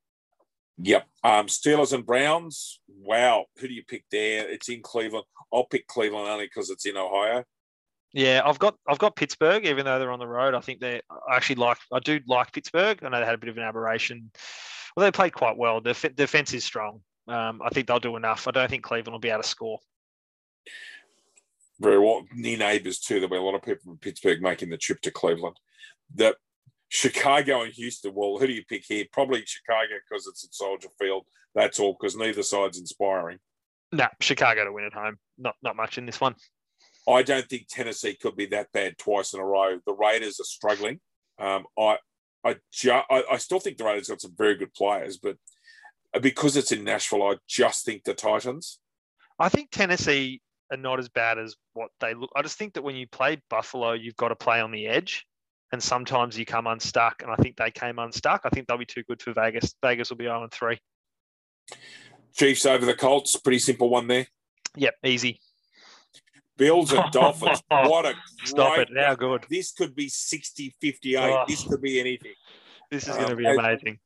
Yep. 0.79 1.09
Um, 1.25 1.47
Steelers 1.47 1.93
and 1.93 2.07
Browns. 2.07 2.79
Wow. 2.89 3.47
Who 3.59 3.67
do 3.67 3.75
you 3.75 3.83
pick 3.85 4.05
there? 4.13 4.49
It's 4.49 4.69
in 4.69 4.81
Cleveland. 4.81 5.25
I'll 5.53 5.65
pick 5.65 5.89
Cleveland 5.89 6.29
only 6.29 6.47
because 6.47 6.71
it's 6.71 6.87
in 6.87 6.97
Ohio. 6.97 7.43
Yeah, 8.13 8.43
I've 8.45 8.61
got 8.61 8.77
I've 8.89 9.01
got 9.01 9.17
Pittsburgh, 9.17 9.67
even 9.67 9.85
though 9.85 9.99
they're 9.99 10.13
on 10.13 10.21
the 10.21 10.27
road. 10.29 10.55
I 10.55 10.61
think 10.61 10.79
they 10.79 11.01
I 11.11 11.35
actually 11.35 11.57
like 11.57 11.79
I 11.93 11.99
do 11.99 12.21
like 12.29 12.53
Pittsburgh. 12.53 13.03
I 13.03 13.09
know 13.09 13.19
they 13.19 13.27
had 13.27 13.35
a 13.35 13.39
bit 13.39 13.51
of 13.51 13.57
an 13.57 13.65
aberration. 13.65 14.31
Well, 14.97 15.05
they 15.05 15.11
played 15.11 15.35
quite 15.35 15.57
well. 15.57 15.81
The 15.81 16.13
defense 16.15 16.55
is 16.55 16.63
strong. 16.63 17.01
Um, 17.27 17.61
I 17.61 17.71
think 17.71 17.89
they'll 17.89 17.99
do 17.99 18.15
enough. 18.15 18.47
I 18.47 18.53
don't 18.53 18.71
think 18.71 18.85
Cleveland 18.85 19.15
will 19.15 19.19
be 19.19 19.31
able 19.31 19.43
to 19.43 19.49
score. 19.49 19.81
Very 21.85 21.99
well. 21.99 22.25
Near 22.35 22.57
neighbours 22.57 22.99
too. 22.99 23.15
There'll 23.17 23.29
be 23.29 23.37
a 23.37 23.43
lot 23.43 23.55
of 23.55 23.63
people 23.63 23.83
from 23.85 23.99
Pittsburgh 23.99 24.41
making 24.41 24.71
the 24.71 24.79
trip 24.79 25.01
to 25.03 25.11
Cleveland. 25.11 25.59
The 26.15 26.35
Chicago 26.89 27.63
and 27.63 27.73
Houston. 27.75 28.15
Well, 28.15 28.39
who 28.39 28.47
do 28.47 28.53
you 28.53 28.65
pick 28.65 28.85
here? 28.87 29.05
Probably 29.13 29.45
Chicago 29.45 29.95
because 30.09 30.27
it's 30.27 30.45
at 30.45 30.55
Soldier 30.55 30.89
Field. 30.99 31.27
That's 31.55 31.79
all 31.79 31.97
because 31.99 32.17
neither 32.17 32.43
side's 32.43 32.79
inspiring. 32.79 33.39
No, 33.93 34.07
Chicago 34.21 34.65
to 34.65 34.73
win 34.73 34.85
at 34.85 34.95
home. 34.95 35.19
Not 35.37 35.57
not 35.63 35.77
much 35.77 35.99
in 35.99 36.07
this 36.07 36.21
one. 36.21 36.35
I 37.07 37.23
don't 37.23 37.47
think 37.47 37.67
Tennessee 37.69 38.15
could 38.15 38.35
be 38.35 38.47
that 38.47 38.73
bad 38.73 38.97
twice 38.97 39.35
in 39.35 39.41
a 39.41 39.45
row. 39.45 39.79
The 39.87 39.93
Raiders 39.93 40.41
are 40.41 40.45
struggling. 40.45 41.01
Um, 41.39 41.67
I, 41.79 41.99
I, 42.43 42.57
ju- 42.73 42.93
I, 42.93 43.25
I 43.33 43.37
still 43.37 43.61
think 43.61 43.77
the 43.77 43.85
Raiders 43.85 44.09
got 44.09 44.23
some 44.23 44.35
very 44.37 44.55
good 44.55 44.73
players, 44.73 45.19
but 45.19 45.37
because 46.23 46.57
it's 46.57 46.73
in 46.73 46.83
Nashville, 46.83 47.25
I 47.25 47.37
just 47.47 47.85
think 47.85 48.05
the 48.05 48.15
Titans. 48.15 48.79
I 49.39 49.51
think 49.51 49.71
Tennessee 49.71 50.41
are 50.75 50.79
not 50.79 50.99
as 50.99 51.09
bad 51.09 51.39
as 51.39 51.57
what 51.73 51.91
they 52.01 52.15
look. 52.15 52.31
I 52.37 52.43
just 52.43 52.59
think 52.59 52.75
that 52.75 52.83
when 52.83 52.97
you 52.97 53.07
play 53.07 53.41
Buffalo, 53.49 53.93
you've 53.93 54.17
got 54.17 54.29
to 54.29 54.37
play 54.37 54.61
on 54.61 54.71
the 54.71 54.87
edge, 54.87 55.27
and 55.73 55.83
sometimes 55.83 56.39
you 56.39 56.45
come 56.45 56.67
unstuck. 56.67 57.23
And 57.23 57.31
I 57.31 57.37
think 57.37 57.57
they 57.57 57.71
came 57.71 57.99
unstuck. 57.99 58.43
I 58.45 58.51
think 58.51 58.67
they'll 58.67 58.79
be 58.79 58.85
too 58.85 59.03
good 59.05 59.23
for 59.23 59.33
Vegas. 59.33 59.75
Vegas 59.83 60.11
will 60.11 60.17
be 60.17 60.25
0 60.25 60.49
3. 60.53 60.79
Chiefs 62.35 62.67
over 62.67 62.85
the 62.85 62.95
Colts. 62.95 63.37
Pretty 63.37 63.61
simple 63.61 63.89
one 63.89 64.07
there. 64.07 64.27
Yep, 64.77 64.95
easy. 65.05 65.41
Bills 66.57 66.93
and 66.93 67.05
Dolphins. 67.13 67.63
what 67.69 68.07
a 68.07 68.15
Stop 68.45 68.79
it. 68.79 68.89
How 68.97 69.15
good. 69.15 69.47
This 69.49 69.73
could 69.73 69.95
be 69.95 70.09
60 70.09 70.75
58. 70.81 71.19
Oh. 71.19 71.45
This 71.49 71.65
could 71.65 71.81
be 71.81 72.01
anything. 72.01 72.35
This 72.91 73.09
is 73.09 73.17
going 73.17 73.29
to 73.29 73.37
be 73.37 73.47
um, 73.47 73.59
amazing. 73.59 73.99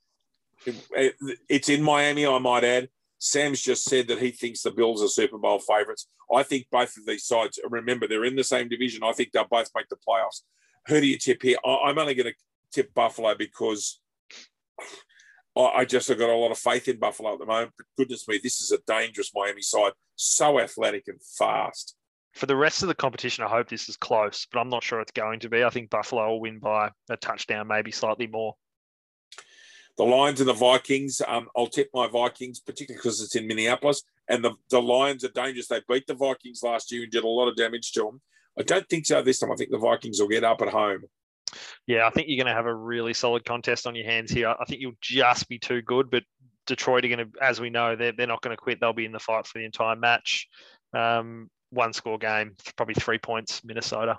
It, 0.67 1.15
it's 1.49 1.69
in 1.69 1.83
Miami, 1.83 2.27
I 2.27 2.39
might 2.39 2.65
add. 2.65 2.89
Sam's 3.19 3.61
just 3.61 3.85
said 3.85 4.09
that 4.09 4.21
he 4.21 4.31
thinks 4.31 4.63
the 4.63 4.71
Bills 4.71 5.03
are 5.03 5.09
Super 5.09 5.39
Bowl 5.39 5.59
favourites. 5.59 6.09
I 6.35 6.43
think 6.43 6.67
both 6.71 6.97
of 6.97 7.07
these 7.07 7.25
sides, 7.25 7.59
remember, 7.69 8.07
they're 8.07 8.25
in 8.25 8.37
the 8.37 8.45
same 8.45 8.69
division. 8.69 9.03
I 9.03 9.13
think 9.13 9.33
they'll 9.33 9.47
both 9.49 9.71
make 9.75 9.89
the 9.89 9.97
playoffs. 9.97 10.43
Who 10.87 11.01
do 11.01 11.07
you 11.07 11.19
tip 11.19 11.43
here? 11.43 11.57
I'm 11.65 11.99
only 11.99 12.15
going 12.15 12.33
to 12.33 12.35
tip 12.73 12.95
Buffalo 12.95 13.35
because 13.35 14.01
I 15.57 15.85
just 15.85 16.09
have 16.09 16.19
got 16.19 16.31
a 16.31 16.35
lot 16.35 16.53
of 16.53 16.59
faith 16.59 16.87
in 16.87 16.99
Buffalo 16.99 17.33
at 17.33 17.41
the 17.41 17.47
moment. 17.47 17.73
But 17.77 17.87
goodness 17.97 18.29
me, 18.29 18.39
this 18.43 18.61
is 18.61 18.71
a 18.71 18.79
dangerous 18.87 19.33
Miami 19.35 19.63
side. 19.63 19.93
So 20.15 20.61
athletic 20.61 21.09
and 21.09 21.21
fast. 21.37 21.97
For 22.35 22.47
the 22.47 22.57
rest 22.57 22.83
of 22.83 22.89
the 22.89 22.95
competition, 22.95 23.43
I 23.43 23.49
hope 23.49 23.69
this 23.69 23.89
is 23.89 23.97
close, 23.97 24.47
but 24.53 24.61
I'm 24.61 24.69
not 24.69 24.85
sure 24.85 25.01
it's 25.01 25.11
going 25.11 25.41
to 25.41 25.49
be. 25.49 25.65
I 25.65 25.71
think 25.71 25.91
Buffalo 25.91 26.29
will 26.29 26.41
win 26.41 26.61
by 26.61 26.91
a 27.11 27.17
touchdown, 27.17 27.67
maybe 27.67 27.91
slightly 27.91 28.29
more. 28.29 28.55
The 29.99 30.05
Lions 30.05 30.41
and 30.41 30.49
the 30.49 30.55
Vikings, 30.55 31.21
um, 31.27 31.49
I'll 31.57 31.67
tip 31.67 31.91
my 31.93 32.07
Vikings, 32.07 32.61
particularly 32.61 32.99
because 32.99 33.21
it's 33.21 33.35
in 33.35 33.49
Minneapolis. 33.49 34.05
And 34.29 34.45
the, 34.45 34.53
the 34.71 34.81
Lions 34.81 35.25
are 35.25 35.31
dangerous. 35.31 35.67
They 35.67 35.83
beat 35.89 36.07
the 36.07 36.15
Vikings 36.15 36.63
last 36.63 36.93
year 36.93 37.03
and 37.03 37.11
did 37.11 37.25
a 37.25 37.29
lot 37.29 37.49
of 37.49 37.57
damage 37.57 37.93
to 37.93 38.05
them. 38.05 38.21
I 38.59 38.63
don't 38.63 38.89
think 38.89 39.07
so 39.07 39.21
this 39.23 39.41
time. 39.41 39.53
I 39.53 39.57
think 39.57 39.71
the 39.71 39.79
Vikings 39.79 40.21
will 40.21 40.29
get 40.29 40.45
up 40.45 40.63
at 40.63 40.69
home. 40.69 41.03
Yeah, 41.87 42.07
I 42.07 42.11
think 42.11 42.29
you're 42.29 42.43
going 42.43 42.53
to 42.53 42.57
have 42.57 42.67
a 42.67 42.75
really 42.75 43.13
solid 43.13 43.45
contest 43.45 43.87
on 43.87 43.95
your 43.95 44.05
hands 44.05 44.31
here. 44.31 44.49
I 44.49 44.65
think 44.67 44.81
you'll 44.81 44.93
just 45.01 45.49
be 45.49 45.59
too 45.59 45.83
good, 45.83 46.11
but 46.11 46.23
Detroit 46.67 47.05
are 47.05 47.09
going 47.09 47.19
to, 47.19 47.43
as 47.43 47.61
we 47.61 47.71
know, 47.71 47.97
they're, 47.97 48.13
they're 48.13 48.27
not 48.27 48.43
going 48.43 48.57
to 48.57 48.61
quit. 48.61 48.79
They'll 48.81 48.93
be 48.93 49.07
in 49.07 49.13
the 49.13 49.19
fight 49.19 49.47
for 49.47 49.59
the 49.59 49.65
entire 49.65 49.97
match. 49.97 50.49
Um, 50.93 51.51
one 51.71 51.93
score 51.93 52.19
game, 52.19 52.57
probably 52.77 52.95
three 52.95 53.19
points, 53.19 53.63
Minnesota. 53.65 54.19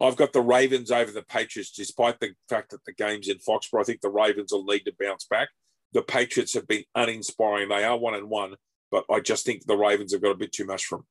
I've 0.00 0.16
got 0.16 0.32
the 0.32 0.40
Ravens 0.40 0.90
over 0.90 1.10
the 1.10 1.22
Patriots, 1.22 1.72
despite 1.72 2.20
the 2.20 2.30
fact 2.48 2.70
that 2.70 2.84
the 2.84 2.92
game's 2.92 3.28
in 3.28 3.38
Foxborough. 3.38 3.80
I 3.80 3.84
think 3.84 4.00
the 4.00 4.10
Ravens 4.10 4.52
will 4.52 4.64
need 4.64 4.84
to 4.84 4.92
bounce 4.98 5.24
back. 5.24 5.48
The 5.92 6.02
Patriots 6.02 6.54
have 6.54 6.68
been 6.68 6.84
uninspiring. 6.94 7.68
They 7.68 7.84
are 7.84 7.98
one 7.98 8.14
and 8.14 8.28
one, 8.28 8.54
but 8.90 9.04
I 9.10 9.20
just 9.20 9.44
think 9.44 9.66
the 9.66 9.76
Ravens 9.76 10.12
have 10.12 10.22
got 10.22 10.30
a 10.30 10.36
bit 10.36 10.52
too 10.52 10.66
much 10.66 10.84
from. 10.84 11.04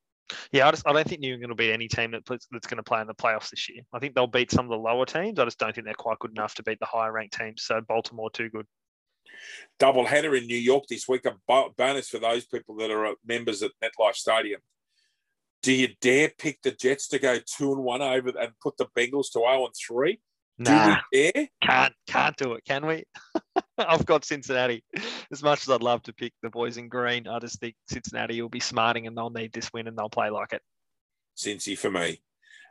Yeah, 0.51 0.67
I, 0.67 0.71
just, 0.71 0.87
I 0.87 0.93
don't 0.93 1.07
think 1.07 1.21
New 1.21 1.33
England 1.33 1.51
will 1.51 1.55
beat 1.55 1.71
any 1.71 1.87
team 1.87 2.11
that, 2.11 2.25
that's 2.25 2.67
going 2.67 2.77
to 2.77 2.83
play 2.83 3.01
in 3.01 3.07
the 3.07 3.15
playoffs 3.15 3.49
this 3.49 3.69
year. 3.69 3.81
I 3.93 3.99
think 3.99 4.13
they'll 4.13 4.27
beat 4.27 4.51
some 4.51 4.65
of 4.65 4.69
the 4.69 4.77
lower 4.77 5.05
teams. 5.05 5.39
I 5.39 5.45
just 5.45 5.57
don't 5.57 5.73
think 5.73 5.85
they're 5.85 5.93
quite 5.93 6.19
good 6.19 6.31
enough 6.31 6.55
to 6.55 6.63
beat 6.63 6.79
the 6.79 6.85
higher 6.85 7.11
ranked 7.11 7.37
teams. 7.37 7.63
So 7.63 7.81
Baltimore 7.87 8.29
too 8.29 8.49
good. 8.49 8.65
Double 9.79 10.05
header 10.05 10.35
in 10.35 10.47
New 10.47 10.57
York 10.57 10.85
this 10.89 11.07
week. 11.07 11.25
A 11.25 11.35
bonus 11.77 12.09
for 12.09 12.19
those 12.19 12.45
people 12.45 12.75
that 12.77 12.91
are 12.91 13.13
members 13.25 13.63
at 13.63 13.71
MetLife 13.83 14.15
Stadium. 14.15 14.61
Do 15.67 15.73
you 15.73 15.89
dare 15.99 16.29
pick 16.29 16.61
the 16.61 16.71
Jets 16.71 17.09
to 17.09 17.19
go 17.19 17.39
two 17.45 17.73
and 17.73 17.83
one 17.83 18.01
over 18.01 18.29
and 18.29 18.53
put 18.63 18.77
the 18.77 18.85
Bengals 18.97 19.29
to 19.33 19.39
zero 19.39 19.65
and 19.65 19.73
three? 19.75 20.17
Nah, 20.57 21.01
can't 21.61 21.93
can't 22.07 22.37
do 22.37 22.53
it, 22.53 22.63
can 22.63 22.85
we? 22.85 23.03
I've 23.77 24.05
got 24.05 24.23
Cincinnati. 24.23 24.85
As 25.29 25.43
much 25.43 25.63
as 25.63 25.69
I'd 25.69 25.83
love 25.83 26.03
to 26.03 26.13
pick 26.13 26.31
the 26.41 26.49
boys 26.49 26.77
in 26.77 26.87
green, 26.87 27.27
I 27.27 27.39
just 27.39 27.59
think 27.59 27.75
Cincinnati 27.89 28.41
will 28.41 28.47
be 28.47 28.61
smarting 28.61 29.07
and 29.07 29.17
they'll 29.17 29.29
need 29.29 29.51
this 29.51 29.69
win 29.73 29.89
and 29.89 29.97
they'll 29.97 30.07
play 30.07 30.29
like 30.29 30.53
it. 30.53 30.61
Cincy 31.35 31.77
for 31.77 31.91
me. 31.91 32.21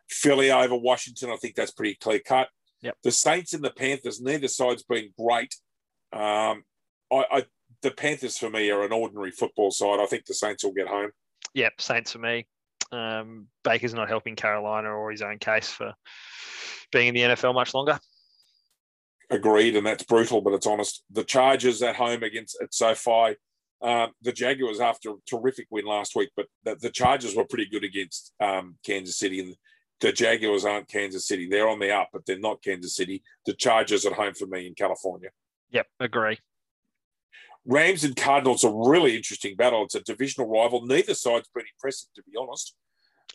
Philly 0.09 0.51
over 0.51 0.75
Washington, 0.75 1.29
I 1.29 1.37
think 1.37 1.55
that's 1.55 1.73
pretty 1.73 1.97
clear 1.97 2.21
cut. 2.21 2.49
Yep. 2.81 2.97
The 3.03 3.13
Saints 3.13 3.53
and 3.53 3.63
the 3.63 3.73
Panthers, 3.73 4.23
neither 4.23 4.49
side's 4.49 4.85
been 4.85 5.13
great. 5.21 5.55
Um, 6.15 6.65
I, 7.13 7.25
I 7.31 7.45
the 7.83 7.91
Panthers 7.91 8.39
for 8.39 8.49
me 8.49 8.71
are 8.71 8.87
an 8.87 8.93
ordinary 8.93 9.33
football 9.33 9.71
side. 9.71 10.01
I 10.01 10.07
think 10.07 10.25
the 10.25 10.33
Saints 10.33 10.65
will 10.65 10.73
get 10.73 10.89
home. 10.89 11.11
Yep, 11.53 11.75
Saints 11.79 12.13
for 12.13 12.21
me. 12.21 12.47
Um, 12.93 13.49
Baker's 13.65 13.95
not 13.95 14.09
helping 14.09 14.37
Carolina 14.37 14.89
or 14.91 15.11
his 15.11 15.23
own 15.23 15.39
case 15.39 15.69
for 15.69 15.95
being 16.93 17.09
in 17.09 17.15
the 17.15 17.35
NFL 17.35 17.55
much 17.55 17.75
longer. 17.75 17.99
Agreed, 19.31 19.75
and 19.75 19.87
that's 19.87 20.05
brutal, 20.05 20.41
but 20.41 20.53
it's 20.53 20.67
honest. 20.67 21.03
The 21.11 21.25
Chargers 21.25 21.83
at 21.83 21.97
home 21.97 22.23
against 22.23 22.57
at 22.63 22.73
SoFi. 22.73 23.37
Um, 23.83 24.13
the 24.23 24.33
Jaguars, 24.33 24.81
after 24.81 25.11
a 25.11 25.15
terrific 25.29 25.67
win 25.71 25.85
last 25.85 26.17
week, 26.17 26.31
but 26.37 26.47
the, 26.65 26.77
the 26.77 26.91
Chargers 26.91 27.35
were 27.35 27.45
pretty 27.45 27.67
good 27.67 27.85
against 27.85 28.33
um, 28.41 28.77
Kansas 28.85 29.19
City. 29.19 29.41
And 29.41 29.55
the 30.01 30.13
Jaguars 30.13 30.65
aren't 30.65 30.89
Kansas 30.89 31.27
City. 31.27 31.49
They're 31.49 31.69
on 31.69 31.81
the 31.81 31.91
up, 31.91 32.09
but 32.13 32.25
they're 32.25 32.39
not 32.39 32.63
Kansas 32.63 32.95
City. 32.95 33.23
The 33.45 33.55
Chargers 33.55 34.07
at 34.07 34.13
home 34.13 34.35
for 34.35 34.47
me 34.47 34.67
in 34.67 34.75
California. 34.75 35.31
Yep, 35.71 35.87
agree. 36.01 36.39
Rams 37.67 38.05
and 38.05 38.17
Cardinals 38.17 38.65
a 38.65 38.71
really 38.71 39.17
interesting 39.17 39.57
battle. 39.57 39.85
It's 39.85 39.95
a 39.95 40.01
divisional 40.01 40.49
rival. 40.49 40.87
Neither 40.87 41.15
side's 41.15 41.49
been 41.55 41.65
impressive, 41.75 42.09
to 42.15 42.23
be 42.23 42.37
honest. 42.39 42.75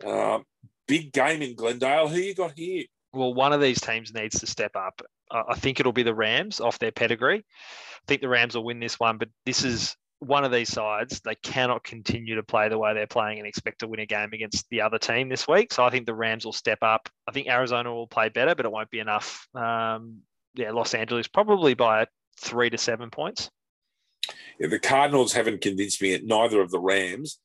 Um, 0.06 0.46
big 0.88 1.12
game 1.12 1.42
in 1.42 1.56
Glendale. 1.56 2.08
Who 2.08 2.18
you 2.18 2.34
got 2.34 2.58
here? 2.58 2.86
well, 3.14 3.34
one 3.34 3.54
of 3.54 3.62
these 3.62 3.82
teams 3.82 4.14
needs 4.14 4.40
to 4.40 4.48
step 4.48 4.76
up. 4.76 5.02
I 5.30 5.56
think 5.56 5.80
it'll 5.80 5.92
be 5.92 6.04
the 6.04 6.16
Rams 6.16 6.60
off 6.60 6.80
their 6.80 6.92
pedigree. 6.92 7.40
I 7.40 8.06
think 8.08 8.22
the 8.22 8.30
Rams 8.30 8.56
will 8.56 8.64
win 8.64 8.80
this 8.80 9.00
one, 9.00 9.18
but 9.18 9.30
this 9.46 9.64
is 9.64 9.96
one 10.20 10.44
of 10.44 10.52
these 10.52 10.72
sides. 10.72 11.22
They 11.22 11.36
cannot 11.36 11.84
continue 11.84 12.36
to 12.36 12.44
play 12.44 12.70
the 12.70 12.78
way 12.78 12.94
they're 12.94 13.08
playing 13.08 13.40
and 13.40 13.48
expect 13.48 13.80
to 13.80 13.88
win 13.88 14.02
a 14.02 14.06
game 14.06 14.30
against 14.34 14.68
the 14.70 14.82
other 14.82 14.98
team 14.98 15.30
this 15.30 15.48
week. 15.48 15.74
So 15.74 15.84
I 15.84 15.90
think 15.90 16.06
the 16.06 16.14
Rams 16.14 16.46
will 16.46 16.54
step 16.54 16.80
up. 16.82 17.10
I 17.28 17.32
think 17.32 17.48
Arizona 17.48 17.94
will 17.94 18.08
play 18.08 18.30
better, 18.30 18.56
but 18.56 18.66
it 18.66 18.72
won't 18.72 18.92
be 18.92 19.00
enough. 19.00 19.48
Um, 19.56 20.20
yeah, 20.54 20.72
Los 20.72 20.94
Angeles 20.94 21.28
probably 21.28 21.74
by 21.74 22.08
three 22.40 22.70
to 22.70 22.78
seven 22.78 23.10
points. 23.10 23.50
Yeah, 24.60 24.68
the 24.68 24.80
Cardinals 24.80 25.34
haven't 25.34 25.62
convinced 25.62 26.02
me 26.02 26.20
neither 26.24 26.62
of 26.62 26.72
the 26.72 26.80
Rams 26.80 27.40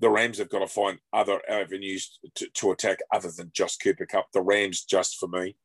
the 0.00 0.10
Rams 0.10 0.38
have 0.38 0.48
got 0.48 0.60
to 0.60 0.66
find 0.66 0.98
other 1.12 1.40
avenues 1.48 2.18
to, 2.34 2.48
to 2.54 2.70
attack 2.72 2.98
other 3.12 3.30
than 3.30 3.50
just 3.54 3.82
Cooper 3.82 4.06
Kupp. 4.06 4.32
The 4.32 4.40
Rams 4.40 4.82
just 4.84 5.18
for 5.18 5.28
me. 5.28 5.56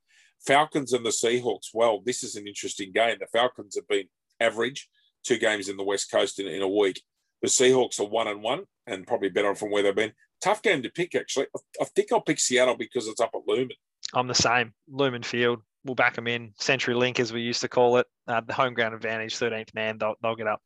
Falcons 0.46 0.94
and 0.94 1.06
the 1.06 1.10
Seahawks. 1.10 1.70
Well, 1.74 2.02
this 2.06 2.22
is 2.22 2.36
an 2.36 2.46
interesting 2.46 2.92
game. 2.92 3.18
The 3.20 3.28
Falcons 3.28 3.76
have 3.76 3.88
been 3.88 4.08
average, 4.40 4.90
two 5.24 5.38
games 5.38 5.70
in 5.70 5.78
the 5.78 5.84
West 5.84 6.12
Coast 6.12 6.40
in, 6.40 6.48
in 6.48 6.62
a 6.62 6.68
week. 6.68 7.02
The 7.42 7.48
Seahawks 7.48 8.00
are 8.00 8.08
one 8.08 8.28
and 8.28 8.44
one 8.44 8.64
and 8.86 9.08
probably 9.08 9.30
better 9.30 9.56
from 9.56 9.72
where 9.72 9.84
they've 9.84 9.96
been. 9.96 10.14
Tough 10.42 10.62
game 10.62 10.84
to 10.84 10.90
pick, 10.90 11.16
actually. 11.16 11.48
I, 11.56 11.84
I 11.84 11.86
think 11.96 12.12
I'll 12.12 12.22
pick 12.22 12.40
Seattle 12.40 12.76
because 12.76 13.08
it's 13.08 13.22
up 13.22 13.32
at 13.34 13.48
Lumen. 13.48 13.76
I'm 14.14 14.28
the 14.28 14.36
same. 14.36 14.74
Lumen 14.90 15.24
Field. 15.24 15.62
We'll 15.86 15.96
back 15.96 16.16
them 16.16 16.28
in. 16.28 16.54
CenturyLink, 16.60 17.20
as 17.20 17.32
we 17.32 17.42
used 17.42 17.62
to 17.62 17.70
call 17.70 17.98
it. 17.98 18.08
Uh, 18.28 18.42
the 18.42 18.54
home 18.54 18.74
ground 18.74 18.96
advantage, 18.96 19.36
13th 19.38 19.74
man. 19.74 19.98
They'll, 19.98 20.16
they'll 20.22 20.36
get 20.36 20.48
up. 20.48 20.62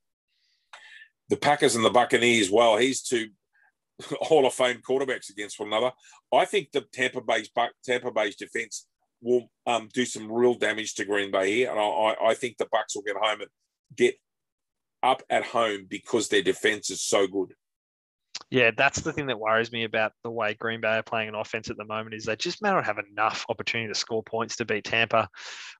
The 1.29 1.37
Packers 1.37 1.75
and 1.75 1.83
the 1.83 1.89
Buccaneers. 1.89 2.49
Well, 2.49 2.77
he's 2.77 3.01
two 3.01 3.29
Hall 4.21 4.45
of 4.45 4.53
Fame 4.53 4.81
quarterbacks 4.87 5.29
against 5.29 5.59
one 5.59 5.67
another. 5.69 5.91
I 6.33 6.45
think 6.45 6.71
the 6.71 6.81
Tampa 6.81 7.21
Bay's 7.21 7.49
Tampa 7.83 8.11
Bay's 8.11 8.35
defense 8.35 8.87
will 9.21 9.49
um, 9.67 9.89
do 9.93 10.05
some 10.05 10.31
real 10.31 10.53
damage 10.53 10.95
to 10.95 11.05
Green 11.05 11.31
Bay 11.31 11.53
here, 11.53 11.71
and 11.71 11.79
I, 11.79 12.15
I 12.29 12.33
think 12.33 12.57
the 12.57 12.65
Bucs 12.65 12.95
will 12.95 13.03
get 13.03 13.17
home 13.17 13.41
and 13.41 13.49
get 13.95 14.15
up 15.03 15.21
at 15.29 15.45
home 15.45 15.85
because 15.89 16.29
their 16.29 16.41
defense 16.41 16.89
is 16.89 17.01
so 17.01 17.27
good. 17.27 17.53
Yeah, 18.51 18.71
that's 18.75 19.01
the 19.01 19.13
thing 19.13 19.27
that 19.27 19.39
worries 19.39 19.71
me 19.71 19.83
about 19.83 20.13
the 20.23 20.31
way 20.31 20.55
Green 20.55 20.81
Bay 20.81 20.97
are 20.97 21.03
playing 21.03 21.29
an 21.29 21.35
offense 21.35 21.69
at 21.69 21.77
the 21.77 21.85
moment 21.85 22.15
is 22.15 22.25
they 22.25 22.35
just 22.35 22.63
may 22.63 22.69
not 22.69 22.85
have 22.85 22.97
enough 22.97 23.45
opportunity 23.47 23.91
to 23.91 23.97
score 23.97 24.23
points 24.23 24.55
to 24.55 24.65
beat 24.65 24.85
Tampa. 24.85 25.29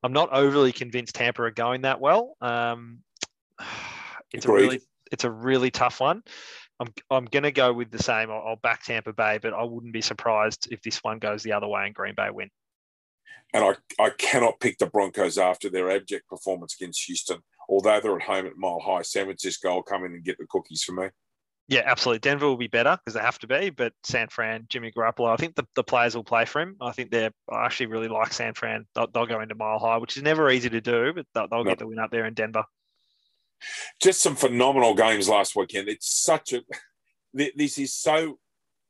I'm 0.04 0.14
not 0.14 0.32
overly 0.32 0.72
convinced 0.72 1.16
Tampa 1.16 1.42
are 1.44 1.52
going 1.52 1.82
that 1.82 2.00
well. 2.00 2.36
Um, 2.42 3.00
it's 4.32 4.46
Agreed. 4.46 4.60
a 4.60 4.66
really 4.66 4.82
it's 5.12 5.24
a 5.24 5.32
really 5.32 5.72
tough 5.72 6.00
one. 6.00 6.22
I'm 6.80 6.94
I'm 7.10 7.26
going 7.26 7.44
to 7.44 7.52
go 7.52 7.74
with 7.74 7.90
the 7.90 8.04
same. 8.04 8.30
I'll, 8.30 8.44
I'll, 8.50 8.56
back 8.56 8.84
Tampa 8.84 9.14
Bay, 9.14 9.40
but 9.42 9.54
I 9.54 9.64
wouldn't 9.64 9.94
be 9.94 10.02
surprised 10.02 10.68
if 10.72 10.82
this 10.84 11.00
one 11.04 11.18
goes 11.18 11.42
the 11.42 11.54
other 11.54 11.68
way 11.68 11.86
and 11.88 11.96
Green 11.96 12.14
Bay 12.16 12.30
win. 12.32 12.50
And 13.52 13.64
I, 13.64 14.04
I 14.04 14.12
cannot 14.12 14.60
pick 14.60 14.78
the 14.78 14.86
Broncos 14.86 15.40
after 15.40 15.70
their 15.70 15.90
abject 15.90 16.28
performance 16.30 16.76
against 16.80 17.06
Houston. 17.06 17.40
Although 17.68 18.00
they're 18.00 18.16
at 18.16 18.22
home 18.22 18.46
at 18.46 18.58
Mile 18.58 18.80
High, 18.80 19.02
San 19.02 19.26
Francisco 19.26 19.74
will 19.74 19.84
come 19.84 20.06
in 20.06 20.14
and 20.14 20.24
get 20.24 20.38
the 20.38 20.46
cookies 20.48 20.84
for 20.84 20.92
me. 20.92 21.10
Yeah, 21.70 21.84
absolutely. 21.86 22.20
Denver 22.20 22.48
will 22.48 22.58
be 22.58 22.68
better 22.68 22.98
because 22.98 23.14
they 23.14 23.22
have 23.22 23.38
to 23.40 23.48
be, 23.48 23.70
but 23.70 23.94
San 24.04 24.28
Fran, 24.28 24.66
Jimmy 24.70 24.92
Garoppolo, 24.92 25.32
I 25.32 25.36
think 25.36 25.54
the, 25.56 25.68
the 25.76 25.84
players 25.84 26.16
will 26.16 26.24
play 26.24 26.46
for 26.46 26.62
him. 26.62 26.76
I 26.82 26.92
think 26.92 27.12
they're, 27.12 27.32
I 27.48 27.66
actually 27.66 27.86
really 27.86 28.08
like 28.08 28.34
San 28.34 28.56
Fran. 28.56 28.88
They'll, 28.96 29.06
they'll 29.14 29.28
go 29.28 29.40
into 29.40 29.54
Mile 29.54 29.78
High, 29.78 29.98
which 29.98 30.18
is 30.18 30.24
never 30.24 30.50
easy 30.50 30.70
to 30.72 30.82
do, 30.82 31.14
but 31.14 31.28
they'll, 31.36 31.48
they'll 31.48 31.64
no. 31.64 31.70
get 31.70 31.78
the 31.78 31.86
win 31.86 32.00
up 32.00 32.10
there 32.10 32.26
in 32.26 32.34
Denver. 32.34 32.64
Just 34.02 34.22
some 34.22 34.36
phenomenal 34.36 34.96
games 34.96 35.30
last 35.30 35.56
weekend. 35.56 35.90
It's 35.90 36.10
such 36.10 36.54
a 36.54 36.62
this 37.34 37.78
is 37.78 37.94
so 37.94 38.40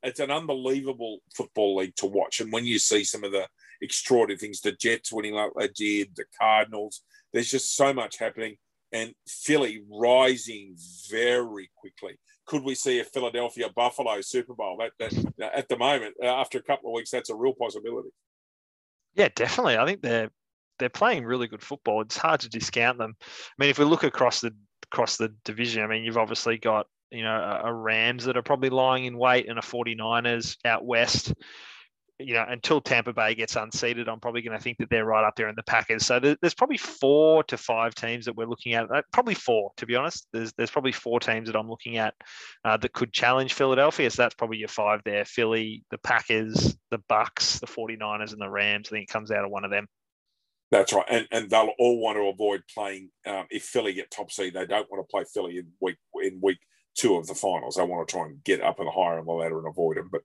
it's 0.02 0.22
an 0.22 0.32
unbelievable 0.32 1.20
football 1.36 1.76
league 1.76 1.96
to 1.98 2.06
watch. 2.06 2.40
And 2.40 2.52
when 2.54 2.66
you 2.66 2.80
see 2.80 3.04
some 3.04 3.26
of 3.26 3.34
the 3.34 3.48
extraordinary 3.82 4.38
things, 4.38 4.62
the 4.62 4.72
Jets 4.72 5.12
winning 5.12 5.34
like 5.34 5.52
they 5.58 5.68
did, 5.68 6.16
the 6.16 6.24
Cardinals, 6.40 7.02
there's 7.34 7.52
just 7.52 7.76
so 7.76 7.94
much 7.94 8.18
happening. 8.18 8.56
And 8.92 9.14
Philly 9.28 9.84
rising 9.90 10.76
very 11.10 11.70
quickly. 11.76 12.18
Could 12.46 12.64
we 12.64 12.74
see 12.74 13.00
a 13.00 13.04
Philadelphia 13.04 13.68
Buffalo 13.76 14.22
Super 14.22 14.56
Bowl? 14.56 14.80
That, 14.80 15.12
that, 15.38 15.54
at 15.56 15.70
the 15.70 15.78
moment, 15.78 16.16
uh, 16.22 16.28
after 16.28 16.58
a 16.58 16.64
couple 16.64 16.90
of 16.90 16.96
weeks, 16.96 17.12
that's 17.12 17.30
a 17.30 17.36
real 17.36 17.54
possibility. 17.54 18.10
Yeah, 19.14 19.30
definitely. 19.36 19.78
I 19.78 19.86
think 19.86 20.02
they're 20.02 20.30
they're 20.80 20.90
playing 20.90 21.26
really 21.26 21.48
good 21.48 21.62
football. 21.62 22.02
It's 22.02 22.16
hard 22.16 22.40
to 22.40 22.50
discount 22.50 22.98
them. 22.98 23.16
I 23.22 23.26
mean, 23.58 23.70
if 23.70 23.78
we 23.78 23.86
look 23.86 24.04
across 24.04 24.40
the 24.40 24.56
across 24.92 25.18
the 25.18 25.34
division, 25.44 25.84
I 25.84 25.88
mean, 25.88 26.04
you've 26.04 26.18
obviously 26.18 26.58
got 26.58 26.88
you 27.12 27.24
know, 27.24 27.36
a, 27.36 27.70
a 27.70 27.74
Rams 27.74 28.26
that 28.26 28.38
are 28.38 28.44
probably 28.44 28.70
lying 28.70 29.06
in 29.06 29.18
wait 29.18 29.50
and 29.50 29.58
a 29.58 29.64
49ers 29.64 30.58
out 30.66 30.86
west. 30.86 31.34
You 32.20 32.34
know, 32.34 32.46
until 32.48 32.82
Tampa 32.82 33.14
Bay 33.14 33.34
gets 33.34 33.56
unseated, 33.56 34.10
I'm 34.10 34.20
probably 34.20 34.42
going 34.42 34.58
to 34.58 34.62
think 34.62 34.78
that 34.80 34.90
they're 34.90 35.06
right 35.06 35.26
up 35.26 35.36
there 35.38 35.48
in 35.48 35.56
the 35.56 35.64
Packers. 35.64 36.06
So 36.06 36.20
there's 36.20 36.54
probably 36.54 36.78
four 36.78 37.44
to 37.46 37.58
five 37.58 37.96
teams 37.96 38.26
that 38.26 38.36
we're 38.36 38.46
looking 38.46 38.74
at. 38.74 38.92
Uh, 38.92 39.02
probably 39.14 39.36
four, 39.36 39.72
to 39.78 39.86
be 39.86 39.96
honest. 39.96 40.28
There's 40.34 40.52
there's 40.54 40.70
probably 40.70 40.92
four 40.92 41.22
teams 41.22 41.48
that 41.48 41.58
I'm 41.58 41.70
looking 41.70 41.98
at 41.98 42.14
uh, 42.66 42.76
that 42.78 42.92
could 42.92 43.14
challenge 43.14 43.54
Philadelphia. 43.54 44.10
So 44.10 44.22
that's 44.22 44.36
probably 44.36 44.58
your 44.58 44.68
five 44.68 45.02
there: 45.06 45.24
Philly, 45.24 45.84
the 45.92 45.98
Packers, 45.98 46.78
the 46.92 47.00
Bucs, 47.10 47.60
the 47.62 47.68
49ers, 47.68 48.34
and 48.34 48.42
the 48.42 48.50
Rams. 48.50 48.90
I 48.90 48.92
think 48.92 49.10
it 49.10 49.14
comes 49.14 49.32
out 49.32 49.46
of 49.46 49.52
one 49.52 49.64
of 49.64 49.72
them. 49.72 49.88
That's 50.72 50.94
right, 50.94 51.06
and 51.10 51.28
and 51.32 51.50
they'll 51.50 51.74
all 51.80 52.00
want 52.00 52.18
to 52.18 52.28
avoid 52.28 52.64
playing. 52.72 53.10
Um, 53.26 53.46
if 53.50 53.64
Philly 53.64 53.94
get 53.94 54.12
top 54.12 54.32
seed, 54.32 54.54
they 54.54 54.66
don't 54.66 54.90
want 54.92 55.04
to 55.04 55.10
play 55.10 55.24
Philly 55.34 55.58
in 55.58 55.68
week 55.80 55.98
in 56.22 56.40
week 56.44 56.60
two 56.96 57.16
of 57.16 57.28
the 57.28 57.36
finals. 57.36 57.78
I 57.78 57.84
want 57.84 58.08
to 58.08 58.12
try 58.12 58.26
and 58.26 58.44
get 58.44 58.62
up 58.62 58.80
and 58.80 58.90
higher 58.90 59.20
on 59.20 59.26
the 59.26 59.32
ladder 59.32 59.60
and 59.60 59.68
avoid 59.68 59.98
them. 59.98 60.10
But 60.12 60.22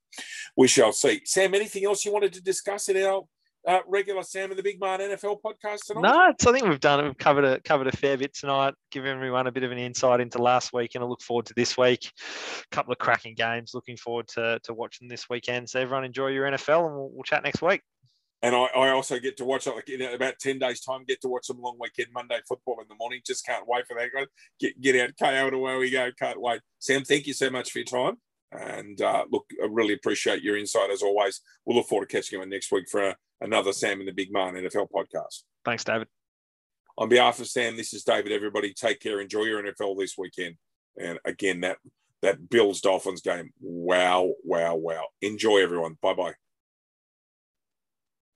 we 0.57 0.68
shall 0.68 0.92
see. 0.92 1.22
Sam, 1.24 1.55
anything 1.55 1.85
else 1.85 2.05
you 2.05 2.12
wanted 2.12 2.33
to 2.35 2.42
discuss 2.42 2.88
in 2.88 3.03
our 3.03 3.22
uh, 3.66 3.81
regular 3.87 4.22
Sam 4.22 4.50
and 4.50 4.59
the 4.59 4.62
Big 4.62 4.81
Man 4.81 5.00
NFL 5.00 5.40
podcast 5.42 5.87
tonight? 5.87 6.03
No, 6.03 6.29
it's, 6.31 6.46
I 6.46 6.53
think 6.53 6.66
we've 6.66 6.81
done 6.81 7.00
it. 7.00 7.05
We've 7.05 7.18
covered 7.18 7.44
a 7.44 7.61
covered 7.61 7.87
a 7.87 7.96
fair 7.96 8.16
bit 8.16 8.35
tonight. 8.35 8.74
Give 8.90 9.07
everyone 9.07 9.46
a 9.46 9.53
bit 9.53 9.62
of 9.62 9.72
an 9.72 9.79
insight 9.79 10.20
into 10.20 10.42
last 10.42 10.72
week, 10.72 10.94
and 10.94 11.03
I 11.03 11.07
look 11.07 11.22
forward 11.22 11.46
to 11.46 11.55
this 11.55 11.77
week. 11.77 12.11
A 12.61 12.74
couple 12.74 12.92
of 12.92 12.98
cracking 12.98 13.35
games. 13.35 13.72
Looking 13.74 13.96
forward 13.96 14.29
to, 14.29 14.61
to 14.64 14.74
watching 14.74 15.09
this 15.09 15.29
weekend. 15.31 15.70
So 15.70 15.81
everyone 15.81 16.05
enjoy 16.05 16.29
your 16.29 16.46
NFL, 16.50 16.87
and 16.87 16.94
we'll, 16.94 17.11
we'll 17.12 17.22
chat 17.22 17.42
next 17.42 17.62
week. 17.62 17.81
And 18.44 18.54
I, 18.54 18.66
I, 18.76 18.90
also 18.90 19.18
get 19.18 19.38
to 19.38 19.44
watch 19.46 19.66
like 19.66 19.88
in 19.88 20.02
about 20.02 20.38
ten 20.38 20.59
days' 20.59 20.83
time. 20.83 21.04
Get 21.09 21.22
to 21.22 21.28
watch 21.28 21.46
some 21.46 21.62
long 21.62 21.78
weekend 21.80 22.09
Monday 22.12 22.40
football 22.46 22.78
in 22.83 22.87
the 22.90 22.94
morning. 22.94 23.22
Just 23.26 23.46
can't 23.46 23.66
wait 23.66 23.87
for 23.87 23.96
that. 23.96 24.11
Get 24.61 24.78
get 24.83 25.00
out, 25.00 25.12
KO 25.18 25.48
to 25.48 25.59
where 25.59 25.78
we 25.78 25.90
go. 25.90 26.11
Can't 26.18 26.38
wait. 26.38 26.61
Sam, 26.78 27.04
thank 27.04 27.26
you 27.26 27.33
so 27.33 27.48
much 27.48 27.70
for 27.70 27.78
your 27.78 27.87
time. 27.87 28.18
And 28.52 29.00
uh, 29.00 29.24
look, 29.30 29.46
I 29.62 29.66
really 29.70 29.94
appreciate 29.94 30.42
your 30.42 30.59
insight 30.59 30.90
as 30.90 31.02
always. 31.02 31.40
We'll 31.64 31.78
look 31.78 31.87
forward 31.87 32.11
to 32.11 32.16
catching 32.16 32.38
you 32.38 32.44
next 32.44 32.70
week 32.70 32.85
for 32.90 33.02
a, 33.09 33.16
another 33.40 33.72
Sam 33.72 34.00
and 34.00 34.09
the 34.09 34.12
Big 34.12 34.30
Man 34.30 34.52
NFL 34.52 34.88
podcast. 34.94 35.44
Thanks, 35.64 35.83
David. 35.83 36.09
On 36.98 37.09
behalf 37.09 37.40
of 37.40 37.48
Sam, 37.48 37.78
this 37.78 37.94
is 37.94 38.04
David. 38.04 38.30
Everybody, 38.30 38.74
take 38.74 39.00
care. 39.00 39.22
Enjoy 39.22 39.44
your 39.44 39.62
NFL 39.62 39.98
this 39.98 40.18
weekend. 40.18 40.57
And 41.00 41.18
again, 41.24 41.62
that 41.62 41.78
that 42.20 42.50
Bills 42.50 42.83
Dolphins 42.83 43.22
game. 43.22 43.54
Wow, 43.62 44.35
wow, 44.44 44.74
wow. 44.74 45.07
Enjoy 45.22 45.62
everyone. 45.62 45.96
Bye 46.02 46.12
bye. 46.12 46.35